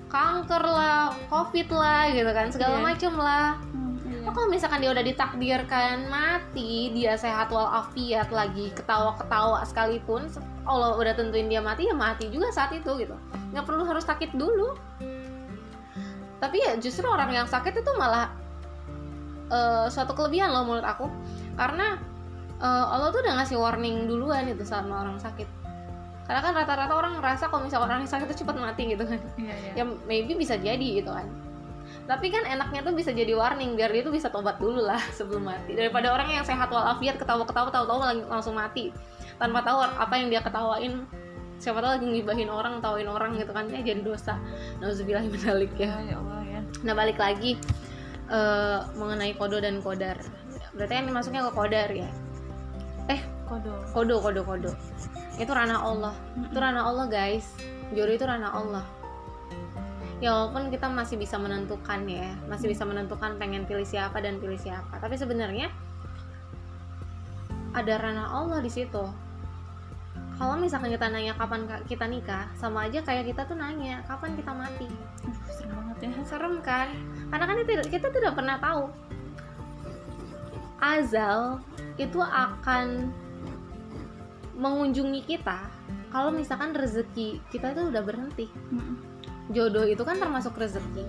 Kanker 0.06 0.62
lah 0.64 1.12
covid 1.28 1.68
lah 1.74 2.08
gitu 2.14 2.30
kan 2.32 2.48
segala 2.54 2.78
Iya. 2.80 2.86
macem 2.86 3.14
lah. 3.18 3.58
Hmm, 3.74 3.95
Oh, 4.26 4.34
kalau 4.34 4.50
misalkan 4.50 4.82
dia 4.82 4.90
udah 4.90 5.06
ditakdirkan 5.06 6.10
mati, 6.10 6.90
dia 6.98 7.14
sehat 7.14 7.54
walafiat 7.54 8.34
lagi 8.34 8.74
ketawa-ketawa 8.74 9.62
sekalipun, 9.70 10.26
Allah 10.66 10.98
udah 10.98 11.14
tentuin 11.14 11.46
dia 11.46 11.62
mati 11.62 11.86
ya 11.86 11.94
mati 11.94 12.34
juga 12.34 12.50
saat 12.50 12.74
itu 12.74 12.90
gitu. 12.98 13.14
Nggak 13.54 13.66
perlu 13.70 13.86
harus 13.86 14.02
sakit 14.02 14.34
dulu. 14.34 14.74
Tapi 16.42 16.58
ya 16.58 16.74
justru 16.82 17.06
orang 17.06 17.38
yang 17.38 17.46
sakit 17.46 17.86
itu 17.86 17.92
malah 18.02 18.34
eh, 19.54 19.86
suatu 19.94 20.18
kelebihan 20.18 20.50
loh 20.50 20.66
menurut 20.66 20.90
aku, 20.90 21.06
karena 21.54 22.02
eh, 22.58 22.86
Allah 22.90 23.14
tuh 23.14 23.22
udah 23.22 23.34
ngasih 23.46 23.62
warning 23.62 24.10
duluan 24.10 24.50
itu 24.50 24.66
sama 24.66 25.06
orang 25.06 25.22
sakit. 25.22 25.46
Karena 26.26 26.42
kan 26.42 26.58
rata-rata 26.58 26.98
orang 26.98 27.22
ngerasa 27.22 27.54
kalau 27.54 27.70
misalkan 27.70 27.94
orang 27.94 28.02
yang 28.02 28.10
sakit 28.10 28.26
itu 28.34 28.42
cepat 28.42 28.58
mati 28.58 28.90
gitu 28.90 29.06
kan 29.06 29.22
Iya, 29.38 29.54
iya. 29.54 29.72
ya 29.78 29.84
maybe 30.10 30.34
bisa 30.34 30.58
jadi 30.58 30.82
gitu 30.98 31.14
kan 31.14 31.30
tapi 32.06 32.30
kan 32.30 32.46
enaknya 32.46 32.86
tuh 32.86 32.94
bisa 32.94 33.10
jadi 33.10 33.34
warning 33.34 33.74
biar 33.74 33.90
dia 33.90 34.06
tuh 34.06 34.14
bisa 34.14 34.30
tobat 34.30 34.62
dulu 34.62 34.86
lah 34.86 35.02
sebelum 35.18 35.50
mati. 35.50 35.74
Daripada 35.74 36.14
orang 36.14 36.30
yang 36.30 36.46
sehat 36.46 36.70
walafiat 36.70 37.18
ketawa-ketawa 37.18 37.74
tahu-tahu 37.74 38.00
lang- 38.06 38.30
langsung 38.30 38.54
mati. 38.54 38.94
Tanpa 39.42 39.66
tahu 39.66 39.82
apa 39.82 40.14
yang 40.16 40.30
dia 40.30 40.42
ketawain. 40.46 41.10
Siapa 41.58 41.82
tahu 41.82 41.92
lagi 41.98 42.06
ngibahin 42.06 42.50
orang 42.52 42.78
tauin 42.78 43.10
orang 43.10 43.42
gitu 43.42 43.50
kan. 43.52 43.66
Ya 43.74 43.82
jadi 43.82 44.06
dosa. 44.06 44.38
Nauzubillah 44.80 45.26
balik 45.50 45.74
ya. 45.82 45.98
Ya 46.06 46.16
Allah 46.22 46.42
ya. 46.46 46.62
Nah 46.86 46.94
balik 46.94 47.18
lagi 47.18 47.58
eh, 48.30 48.80
mengenai 48.94 49.34
kodo 49.34 49.58
dan 49.58 49.82
kodar. 49.82 50.22
Berarti 50.78 50.94
kan 50.94 51.06
masuknya 51.10 51.42
ke 51.50 51.52
kodar 51.58 51.90
ya? 51.90 52.10
Eh 53.10 53.22
kodo. 53.50 53.82
kodo 53.98 54.16
kodo 54.22 54.42
kodo. 54.46 54.72
Itu 55.42 55.52
ranah 55.52 55.82
Allah. 55.82 56.14
Itu 56.38 56.58
ranah 56.62 56.86
Allah 56.86 57.06
guys. 57.10 57.50
Jodoh 57.98 58.14
itu 58.14 58.26
ranah 58.30 58.52
Allah 58.54 58.86
ya 60.24 60.32
walaupun 60.32 60.72
kita 60.72 60.88
masih 60.88 61.20
bisa 61.20 61.36
menentukan 61.36 62.08
ya 62.08 62.32
masih 62.48 62.72
bisa 62.72 62.88
menentukan 62.88 63.36
pengen 63.36 63.68
pilih 63.68 63.84
siapa 63.84 64.24
dan 64.24 64.40
pilih 64.40 64.60
siapa. 64.60 64.96
Tapi 65.00 65.16
sebenarnya 65.20 65.68
ada 67.76 67.94
ranah 68.00 68.32
Allah 68.32 68.64
di 68.64 68.72
situ. 68.72 69.04
Kalau 70.36 70.60
misalkan 70.60 70.92
kita 70.92 71.08
nanya 71.08 71.32
kapan 71.36 71.64
ka- 71.64 71.84
kita 71.88 72.08
nikah 72.12 72.52
sama 72.60 72.88
aja 72.88 73.00
kayak 73.04 73.32
kita 73.32 73.48
tuh 73.48 73.56
nanya 73.56 74.04
kapan 74.04 74.36
kita 74.36 74.52
mati? 74.52 74.88
Serem 75.48 75.72
banget 75.76 75.98
ya. 76.04 76.12
Serem 76.28 76.56
kan? 76.60 76.92
Karena 77.32 77.46
kan 77.48 77.56
kita, 77.64 77.72
kita 77.88 78.08
tidak 78.12 78.34
pernah 78.36 78.60
tahu. 78.60 78.92
Azal 80.80 81.64
itu 81.96 82.20
akan 82.20 83.16
mengunjungi 84.60 85.24
kita 85.24 85.72
kalau 86.12 86.32
misalkan 86.32 86.72
rezeki 86.76 87.44
kita 87.52 87.76
itu 87.76 87.92
udah 87.92 88.04
berhenti. 88.04 88.48
Mm-mm. 88.72 89.15
Jodoh 89.54 89.86
itu 89.86 90.02
kan 90.02 90.18
termasuk 90.18 90.58
rezeki. 90.58 91.06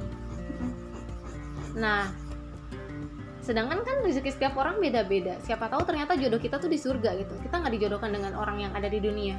Nah 1.77 2.09
sedangkan 3.47 3.87
kan 3.87 4.03
rezeki 4.03 4.35
setiap 4.35 4.59
orang 4.59 4.83
beda-beda. 4.83 5.39
Siapa 5.47 5.71
tahu 5.71 5.87
ternyata 5.87 6.19
jodoh 6.19 6.43
kita 6.43 6.59
tuh 6.59 6.67
di 6.67 6.77
surga 6.77 7.15
gitu. 7.15 7.35
Kita 7.47 7.63
nggak 7.63 7.73
dijodohkan 7.79 8.11
dengan 8.11 8.35
orang 8.35 8.67
yang 8.67 8.73
ada 8.75 8.91
di 8.91 8.99
dunia. 8.99 9.39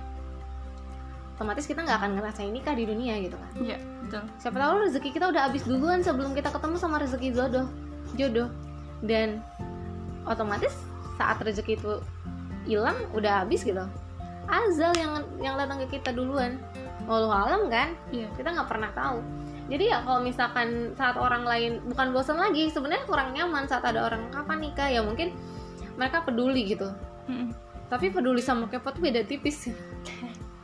Otomatis 1.38 1.69
kita 1.69 1.86
nggak 1.86 1.97
akan 2.01 2.12
ngerasain 2.17 2.49
nikah 2.49 2.73
di 2.73 2.88
dunia 2.88 3.13
gitu 3.21 3.38
kan. 3.38 3.51
Iya, 3.62 3.77
betul. 4.01 4.23
siapa 4.41 4.57
tahu 4.57 4.73
rezeki 4.89 5.10
kita 5.13 5.25
udah 5.29 5.41
habis 5.45 5.62
duluan 5.69 6.01
sebelum 6.01 6.33
kita 6.33 6.49
ketemu 6.49 6.75
sama 6.81 6.97
rezeki 6.97 7.29
jodoh 7.36 7.67
jodoh. 8.15 8.49
Dan 9.03 9.43
otomatis 10.25 10.73
saat 11.19 11.38
rezeki 11.43 11.77
itu 11.77 12.01
hilang 12.65 12.97
udah 13.13 13.43
habis 13.43 13.62
gitu. 13.62 13.86
Azal 14.47 14.95
yang 14.95 15.27
yang 15.43 15.60
datang 15.60 15.83
ke 15.83 15.99
kita 15.99 16.15
duluan 16.15 16.57
walau 17.07 17.31
alam 17.31 17.71
kan? 17.71 17.95
Iya. 18.11 18.27
kita 18.35 18.51
nggak 18.53 18.69
pernah 18.69 18.91
tahu. 18.91 19.23
Jadi 19.67 19.83
ya 19.91 20.03
kalau 20.03 20.23
misalkan 20.23 20.95
saat 20.95 21.15
orang 21.19 21.43
lain 21.43 21.83
bukan 21.87 22.15
bosan 22.15 22.39
lagi 22.39 22.71
sebenarnya 22.71 23.03
kurang 23.07 23.31
nyaman 23.31 23.67
saat 23.67 23.83
ada 23.87 24.03
orang. 24.03 24.27
Kapan 24.31 24.59
nikah? 24.63 24.91
Ya 24.91 25.01
mungkin 25.01 25.31
mereka 25.95 26.21
peduli 26.27 26.75
gitu. 26.75 26.91
Mm-mm. 27.27 27.51
tapi 27.91 28.07
peduli 28.07 28.39
sama 28.39 28.67
kepo 28.67 28.91
tuh 28.91 29.03
beda 29.03 29.23
tipis. 29.27 29.71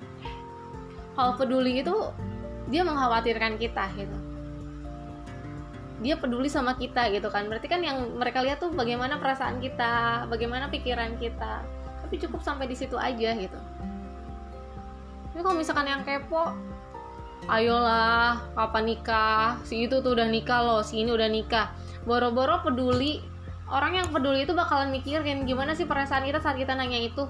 Kalau 1.15 1.35
peduli 1.39 1.79
itu 1.79 1.95
dia 2.67 2.83
mengkhawatirkan 2.83 3.59
kita 3.59 3.91
gitu. 3.95 4.17
Dia 6.03 6.19
peduli 6.19 6.51
sama 6.51 6.75
kita 6.75 7.11
gitu 7.15 7.31
kan. 7.31 7.47
Berarti 7.47 7.67
kan 7.71 7.79
yang 7.83 8.15
mereka 8.19 8.43
lihat 8.43 8.59
tuh 8.59 8.71
bagaimana 8.75 9.19
perasaan 9.19 9.59
kita 9.63 10.27
bagaimana 10.27 10.67
pikiran 10.67 11.15
kita. 11.19 11.63
Tapi 12.03 12.15
cukup 12.19 12.43
sampai 12.43 12.67
di 12.67 12.75
situ 12.75 12.95
aja 12.99 13.31
gitu 13.35 13.59
tapi 15.33 15.41
kalau 15.41 15.57
misalkan 15.57 15.89
yang 15.89 16.05
kepo 16.05 16.53
ayolah 17.49 18.39
kapan 18.53 18.83
nikah 18.85 19.57
si 19.65 19.83
itu 19.83 19.99
tuh 19.99 20.13
udah 20.13 20.29
nikah 20.29 20.61
loh 20.61 20.79
si 20.79 21.01
ini 21.01 21.09
udah 21.09 21.27
nikah 21.27 21.73
boro-boro 22.05 22.61
peduli 22.61 23.19
orang 23.67 23.97
yang 23.97 24.07
peduli 24.13 24.45
itu 24.45 24.53
bakalan 24.53 24.93
mikirin 24.93 25.43
gimana 25.43 25.73
sih 25.73 25.83
perasaan 25.83 26.23
kita 26.23 26.37
saat 26.37 26.55
kita 26.55 26.77
nanya 26.77 27.01
itu 27.01 27.25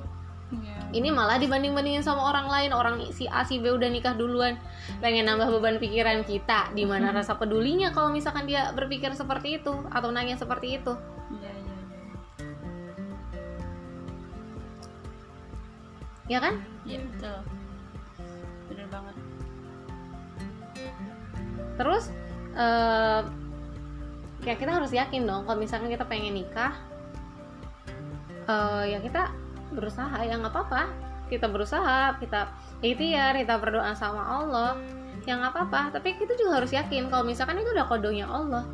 Iya. 0.53 0.77
ini 0.93 1.09
malah 1.09 1.41
dibanding-bandingin 1.41 2.05
sama 2.05 2.29
orang 2.29 2.45
lain 2.45 2.77
orang 2.77 3.01
si 3.09 3.25
A 3.25 3.41
si 3.41 3.57
B 3.57 3.73
udah 3.73 3.89
nikah 3.89 4.13
duluan 4.13 4.53
pengen 5.01 5.25
nambah 5.25 5.49
beban 5.49 5.81
pikiran 5.81 6.21
kita 6.21 6.69
di 6.77 6.85
mana 6.85 7.09
Mhm. 7.09 7.15
rasa 7.17 7.33
pedulinya 7.33 7.89
kalau 7.89 8.13
misalkan 8.13 8.45
dia 8.45 8.69
berpikir 8.69 9.09
seperti 9.17 9.57
itu 9.57 9.73
atau 9.89 10.13
nanya 10.13 10.37
seperti 10.37 10.77
itu 10.77 10.93
Iya, 11.33 11.49
iya, 11.49 11.73
iya. 11.73 12.01
ya 16.29 16.37
kan 16.37 16.53
Iya, 16.85 16.99
betul. 17.01 17.37
Terus 21.79 22.13
eh 22.53 23.21
ya 24.43 24.53
kita 24.59 24.75
harus 24.75 24.91
yakin 24.91 25.23
dong 25.23 25.47
kalau 25.47 25.57
misalkan 25.57 25.87
kita 25.89 26.05
pengen 26.05 26.35
nikah 26.35 26.75
eh 28.45 28.83
ya 28.93 28.99
kita 28.99 29.31
berusaha 29.73 30.17
ya 30.21 30.37
nggak 30.37 30.53
apa-apa. 30.53 30.83
Kita 31.31 31.49
berusaha 31.49 32.13
kita 32.21 32.51
ikhtiar 32.85 33.33
kita 33.41 33.57
berdoa 33.57 33.95
sama 33.97 34.21
Allah 34.21 34.77
ya 35.25 35.39
nggak 35.39 35.51
apa-apa. 35.55 35.97
Tapi 35.97 36.19
kita 36.19 36.37
juga 36.37 36.61
harus 36.61 36.69
yakin 36.69 37.09
kalau 37.09 37.25
misalkan 37.25 37.57
itu 37.57 37.73
udah 37.73 37.87
kodonya 37.89 38.29
Allah 38.29 38.67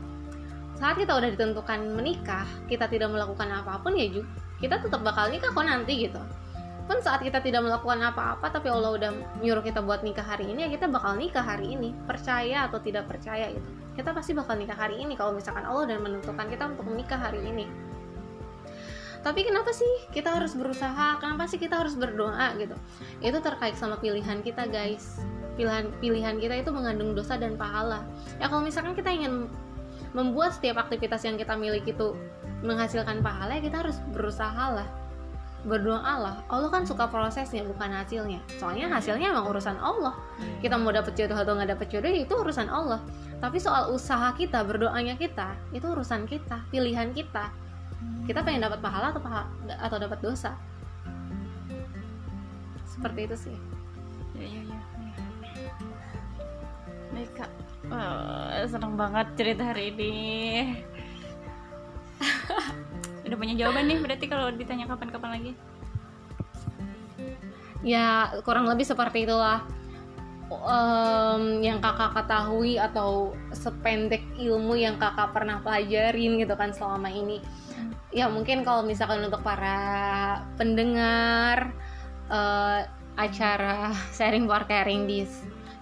saat 0.79 0.95
kita 0.95 1.11
udah 1.11 1.29
ditentukan 1.35 1.91
menikah 1.91 2.47
kita 2.71 2.87
tidak 2.87 3.11
melakukan 3.11 3.51
apa 3.51 3.83
pun 3.83 3.99
ya 3.99 4.07
juga 4.07 4.31
kita 4.63 4.79
tetap 4.79 5.03
bakal 5.03 5.27
nikah 5.27 5.51
kok 5.51 5.67
nanti 5.67 6.07
gitu 6.07 6.21
pun 6.89 6.97
saat 7.05 7.21
kita 7.21 7.37
tidak 7.45 7.61
melakukan 7.61 8.01
apa-apa 8.01 8.49
tapi 8.49 8.65
Allah 8.65 8.97
udah 8.97 9.11
nyuruh 9.45 9.61
kita 9.61 9.85
buat 9.85 10.01
nikah 10.01 10.25
hari 10.25 10.49
ini 10.49 10.65
ya 10.65 10.69
kita 10.73 10.89
bakal 10.89 11.13
nikah 11.13 11.45
hari 11.45 11.77
ini. 11.77 11.93
Percaya 12.09 12.65
atau 12.65 12.81
tidak 12.81 13.05
percaya 13.05 13.53
gitu. 13.53 13.69
Kita 13.93 14.09
pasti 14.09 14.33
bakal 14.33 14.57
nikah 14.57 14.73
hari 14.73 14.97
ini 14.97 15.13
kalau 15.13 15.37
misalkan 15.37 15.69
Allah 15.69 15.85
udah 15.85 15.99
menentukan 16.01 16.49
kita 16.49 16.65
untuk 16.65 16.89
menikah 16.89 17.21
hari 17.21 17.45
ini. 17.45 17.69
Tapi 19.21 19.45
kenapa 19.45 19.69
sih 19.69 20.09
kita 20.09 20.33
harus 20.33 20.57
berusaha? 20.57 21.21
Kenapa 21.21 21.45
sih 21.45 21.61
kita 21.61 21.77
harus 21.77 21.93
berdoa 21.93 22.57
gitu? 22.57 22.73
Itu 23.21 23.37
terkait 23.37 23.77
sama 23.77 24.01
pilihan 24.01 24.41
kita 24.41 24.65
guys. 24.65 25.21
Pilihan 25.61 25.93
pilihan 26.01 26.41
kita 26.41 26.57
itu 26.57 26.73
mengandung 26.73 27.13
dosa 27.13 27.37
dan 27.37 27.53
pahala. 27.53 28.01
Ya 28.41 28.49
kalau 28.49 28.65
misalkan 28.65 28.97
kita 28.97 29.13
ingin 29.13 29.45
membuat 30.17 30.57
setiap 30.57 30.89
aktivitas 30.89 31.21
yang 31.21 31.37
kita 31.37 31.53
miliki 31.53 31.93
itu 31.93 32.17
menghasilkan 32.65 33.21
pahala 33.21 33.55
ya 33.55 33.63
kita 33.63 33.77
harus 33.85 33.97
berusaha 34.11 34.65
lah 34.73 34.87
berdoa 35.67 36.13
lah 36.15 36.35
Allah 36.47 36.69
kan 36.71 36.87
suka 36.87 37.11
prosesnya 37.11 37.67
bukan 37.67 37.91
hasilnya 37.91 38.39
soalnya 38.55 38.87
hasilnya 38.87 39.35
emang 39.35 39.51
urusan 39.51 39.75
Allah 39.75 40.15
kita 40.63 40.79
mau 40.79 40.95
dapet 40.95 41.19
jodoh 41.19 41.35
atau 41.35 41.55
nggak 41.55 41.75
dapet 41.75 41.87
jodoh 41.91 42.07
ya 42.07 42.23
itu 42.23 42.33
urusan 42.35 42.71
Allah 42.71 43.03
tapi 43.43 43.59
soal 43.59 43.91
usaha 43.91 44.31
kita 44.39 44.63
berdoanya 44.63 45.19
kita 45.19 45.55
itu 45.75 45.83
urusan 45.83 46.23
kita 46.31 46.63
pilihan 46.71 47.11
kita 47.11 47.51
kita 48.23 48.45
pengen 48.45 48.69
dapat 48.69 48.79
pahala 48.79 49.11
atau 49.11 49.19
pahala, 49.19 49.47
atau 49.83 49.97
dapat 49.99 50.19
dosa 50.23 50.55
seperti 52.87 53.27
itu 53.27 53.37
sih 53.49 53.57
Iya, 54.39 54.47
iya, 54.47 54.61
iya. 54.63 54.79
iya. 55.03 55.73
Baik, 57.11 57.31
Kak. 57.35 57.51
Wah, 57.91 58.63
seneng 58.71 58.95
banget 58.95 59.27
cerita 59.35 59.63
hari 59.75 59.91
ini. 59.91 60.13
Udah 63.29 63.37
punya 63.37 63.53
jawaban 63.53 63.85
nih 63.85 64.01
berarti 64.01 64.25
kalau 64.25 64.49
ditanya 64.49 64.89
kapan-kapan 64.89 65.31
lagi. 65.37 65.53
ya 67.79 68.27
kurang 68.43 68.67
lebih 68.67 68.83
seperti 68.83 69.23
itulah 69.23 69.63
Em, 70.49 71.61
yang 71.61 71.77
kakak 71.77 72.17
ketahui 72.17 72.81
atau 72.81 73.37
sependek 73.53 74.25
ilmu 74.33 74.73
yang 74.73 74.97
kakak 74.97 75.29
pernah 75.29 75.61
pelajarin 75.61 76.41
gitu 76.41 76.57
kan 76.57 76.73
selama 76.73 77.05
ini 77.05 77.37
ya 78.09 78.25
mungkin 78.25 78.65
kalau 78.65 78.81
misalkan 78.81 79.21
untuk 79.21 79.45
para 79.45 80.41
pendengar 80.57 81.69
eh, 82.33 82.81
acara 83.13 83.93
sharing 84.09 84.49
for 84.49 84.65
caring 84.65 85.05
di 85.05 85.21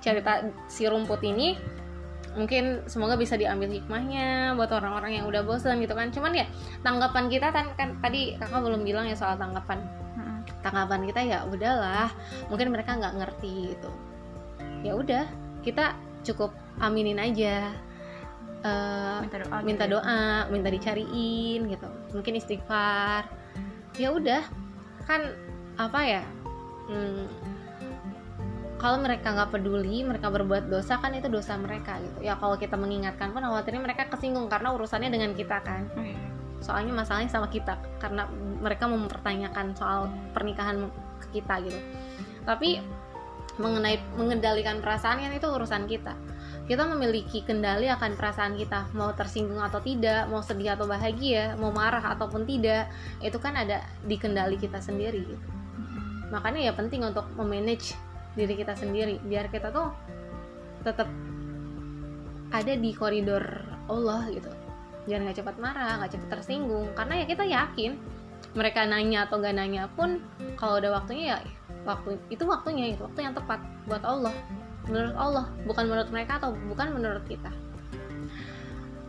cerita 0.03 0.43
si 0.67 0.83
rumput 0.83 1.23
ini 1.23 1.55
mungkin 2.37 2.85
semoga 2.85 3.17
bisa 3.17 3.33
diambil 3.33 3.73
hikmahnya 3.73 4.53
buat 4.53 4.69
orang-orang 4.69 5.19
yang 5.19 5.25
udah 5.25 5.41
bosan 5.41 5.81
gitu 5.81 5.97
kan. 5.97 6.13
Cuman 6.13 6.37
ya 6.37 6.45
tanggapan 6.85 7.25
kita 7.27 7.49
kan, 7.49 7.73
kan 7.73 7.97
tadi 7.99 8.37
kakak 8.37 8.61
belum 8.61 8.85
bilang 8.85 9.09
ya 9.09 9.17
soal 9.17 9.35
tanggapan. 9.35 9.81
Tanggapan 10.61 11.01
kita 11.09 11.21
ya 11.25 11.39
udahlah 11.49 12.13
mungkin 12.47 12.69
mereka 12.69 12.93
nggak 12.93 13.17
ngerti 13.17 13.73
gitu. 13.73 13.91
Ya 14.85 14.93
udah 14.93 15.25
kita 15.65 15.97
cukup 16.21 16.53
aminin 16.77 17.17
aja. 17.17 17.73
Eh, 18.65 19.17
Minta 19.21 19.37
doa. 19.41 19.57
minta 19.61 19.85
gitu 19.85 19.97
ya. 19.97 20.01
doa 20.01 20.21
minta 20.53 20.69
dicariin 20.69 21.61
gitu. 21.73 21.89
Mungkin 22.13 22.33
istighfar. 22.37 23.25
Ya 23.97 24.13
udah 24.13 24.45
kan 25.09 25.33
apa 25.77 25.99
ya 26.03 26.23
hmm, 26.89 27.25
kalau 28.77 29.01
mereka 29.01 29.33
nggak 29.33 29.49
peduli 29.57 30.05
mereka 30.05 30.29
berbuat 30.29 30.69
dosa 30.69 31.01
kan 31.01 31.09
itu 31.17 31.25
dosa 31.27 31.57
mereka 31.57 31.97
gitu. 31.97 32.29
Ya 32.29 32.37
kalau 32.37 32.55
kita 32.61 32.77
mengingatkan 32.77 33.33
pun 33.33 33.41
khawatirnya 33.41 33.81
mereka 33.81 34.05
kesinggung 34.05 34.45
karena 34.47 34.73
urusannya 34.77 35.09
dengan 35.09 35.33
kita 35.33 35.65
kan. 35.65 35.89
Soalnya 36.61 36.93
masalahnya 36.93 37.29
sama 37.29 37.49
kita 37.49 37.77
karena 37.97 38.29
mereka 38.61 38.85
mempertanyakan 38.85 39.73
soal 39.73 40.09
pernikahan 40.33 40.89
ke 41.25 41.41
kita 41.41 41.65
gitu. 41.65 41.79
Tapi 42.45 42.81
mengenai 43.57 43.97
mengendalikan 44.13 44.77
perasaan 44.77 45.25
kan 45.25 45.33
itu 45.33 45.49
urusan 45.49 45.89
kita. 45.89 46.13
Kita 46.69 46.83
memiliki 46.85 47.41
kendali 47.41 47.89
akan 47.89 48.13
perasaan 48.13 48.53
kita 48.59 48.93
mau 48.93 49.09
tersinggung 49.17 49.57
atau 49.57 49.81
tidak 49.81 50.29
mau 50.29 50.45
sedih 50.45 50.77
atau 50.77 50.85
bahagia 50.85 51.57
mau 51.57 51.73
marah 51.73 52.13
ataupun 52.13 52.45
tidak 52.45 52.91
itu 53.25 53.39
kan 53.41 53.57
ada 53.57 53.81
di 54.05 54.21
kendali 54.21 54.59
kita 54.61 54.77
sendiri 54.77 55.25
gitu. 55.25 55.47
Makanya 56.29 56.69
ya 56.69 56.73
penting 56.75 57.07
untuk 57.07 57.25
memanage 57.39 57.95
diri 58.37 58.53
kita 58.53 58.77
sendiri. 58.77 59.17
Biar 59.25 59.49
kita 59.49 59.73
tuh 59.73 59.89
tetap 60.85 61.09
ada 62.53 62.73
di 62.77 62.93
koridor 62.93 63.43
Allah 63.89 64.29
gitu. 64.29 64.53
Biar 65.09 65.25
nggak 65.25 65.41
cepat 65.41 65.55
marah 65.57 65.99
nggak 65.99 66.13
cepat 66.13 66.39
tersinggung. 66.39 66.93
Karena 66.93 67.23
ya 67.23 67.25
kita 67.25 67.43
yakin 67.43 67.97
mereka 68.53 68.85
nanya 68.85 69.25
atau 69.25 69.41
gak 69.41 69.57
nanya 69.57 69.89
pun 69.93 70.21
kalau 70.57 70.77
udah 70.81 71.01
waktunya 71.01 71.35
ya 71.35 71.37
waktu 71.85 72.17
itu 72.33 72.43
waktunya 72.45 72.93
itu 72.93 73.01
waktu 73.05 73.25
yang 73.25 73.33
tepat 73.33 73.59
buat 73.89 74.03
Allah. 74.05 74.33
Menurut 74.87 75.15
Allah 75.19 75.45
bukan 75.67 75.85
menurut 75.89 76.09
mereka 76.13 76.39
atau 76.39 76.55
bukan 76.69 76.95
menurut 76.95 77.25
kita. 77.27 77.51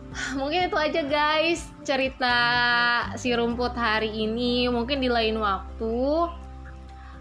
Mungkin 0.39 0.67
itu 0.67 0.77
aja 0.77 1.01
guys 1.05 1.69
cerita 1.85 2.35
si 3.15 3.31
rumput 3.31 3.73
hari 3.77 4.11
ini. 4.11 4.67
Mungkin 4.67 4.99
di 4.99 5.07
lain 5.07 5.39
waktu 5.39 5.95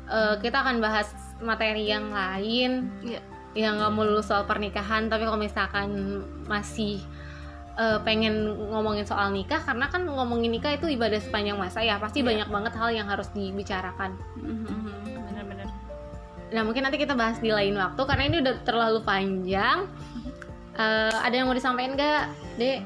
uh, 0.09 0.35
kita 0.41 0.65
akan 0.65 0.83
bahas 0.83 1.13
materi 1.39 1.87
yang 1.87 2.11
lain 2.11 2.91
Iya. 3.01 3.21
yang 3.57 3.81
nggak 3.81 3.93
melulu 3.95 4.23
soal 4.23 4.45
pernikahan 4.45 5.09
tapi 5.09 5.25
kalau 5.25 5.41
misalkan 5.41 5.89
masih 6.47 7.01
uh, 7.75 7.99
pengen 8.03 8.45
ngomongin 8.71 9.03
soal 9.03 9.31
nikah 9.31 9.59
karena 9.59 9.89
kan 9.89 10.05
ngomongin 10.05 10.53
nikah 10.53 10.75
itu 10.75 10.87
ibadah 10.87 11.19
sepanjang 11.19 11.59
masa 11.59 11.81
ya 11.81 11.99
pasti 11.99 12.21
Iya. 12.23 12.29
banyak 12.35 12.49
banget 12.51 12.73
hal 12.77 12.91
yang 12.93 13.09
harus 13.09 13.27
dibicarakan 13.33 14.15
Mhm, 14.37 14.67
bener-bener 15.27 15.67
Nah 16.49 16.63
mungkin 16.65 16.81
nanti 16.81 16.97
kita 16.97 17.13
bahas 17.13 17.37
di 17.39 17.53
lain 17.53 17.77
waktu 17.77 18.01
karena 18.09 18.25
ini 18.25 18.37
udah 18.41 18.55
terlalu 18.65 19.05
panjang. 19.05 19.85
Eh, 20.73 21.13
ada 21.13 21.35
yang 21.35 21.45
mau 21.45 21.53
disampaikan 21.53 21.93
nggak, 21.93 22.25
Dek? 22.57 22.81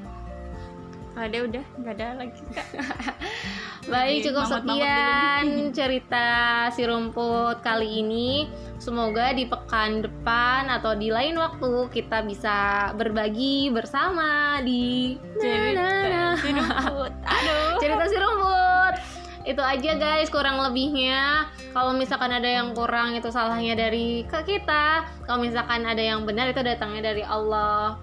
Ada 1.13 1.39
udah 1.45 1.65
nggak 1.77 1.95
ada 2.01 2.09
lagi 2.25 2.41
kak. 2.57 2.67
Baik 3.93 4.23
Oke, 4.23 4.25
cukup 4.31 4.45
sekian 4.47 5.47
cerita 5.77 6.29
si 6.73 6.83
rumput 6.87 7.61
kali 7.61 8.01
ini. 8.01 8.47
Semoga 8.79 9.35
di 9.35 9.47
pekan 9.47 10.03
depan 10.03 10.71
atau 10.71 10.95
di 10.95 11.11
lain 11.11 11.39
waktu 11.39 11.91
kita 11.91 12.23
bisa 12.27 12.91
berbagi 12.95 13.71
bersama 13.71 14.59
di 14.65 15.15
cerita 15.39 16.39
si 16.41 16.49
rumput. 16.55 17.13
Aduh. 17.37 17.79
Cerita 17.83 18.05
si 18.09 18.17
rumput. 18.17 18.95
Itu 19.43 19.63
aja 19.63 19.93
guys 19.99 20.31
kurang 20.31 20.63
lebihnya. 20.63 21.51
Kalau 21.75 21.93
misalkan 21.93 22.31
ada 22.31 22.47
yang 22.47 22.73
kurang 22.79 23.19
itu 23.19 23.29
salahnya 23.29 23.75
dari 23.75 24.23
ke 24.25 24.41
kita. 24.47 25.05
Kalau 25.27 25.43
misalkan 25.43 25.83
ada 25.83 26.01
yang 26.01 26.23
benar 26.23 26.55
itu 26.55 26.63
datangnya 26.63 27.11
dari 27.11 27.27
Allah 27.27 27.99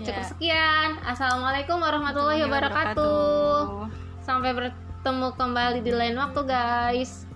cukup 0.00 0.24
Ya. 0.24 0.28
sekian. 0.30 0.90
Assalamualaikum 1.04 1.76
warahmatullahi 1.78 2.42
wabarakatuh. 2.46 3.86
Sampai 4.22 4.52
bertemu 4.54 5.28
kembali 5.34 5.78
di 5.82 5.92
lain 5.92 6.16
waktu 6.16 6.40
guys 6.44 7.27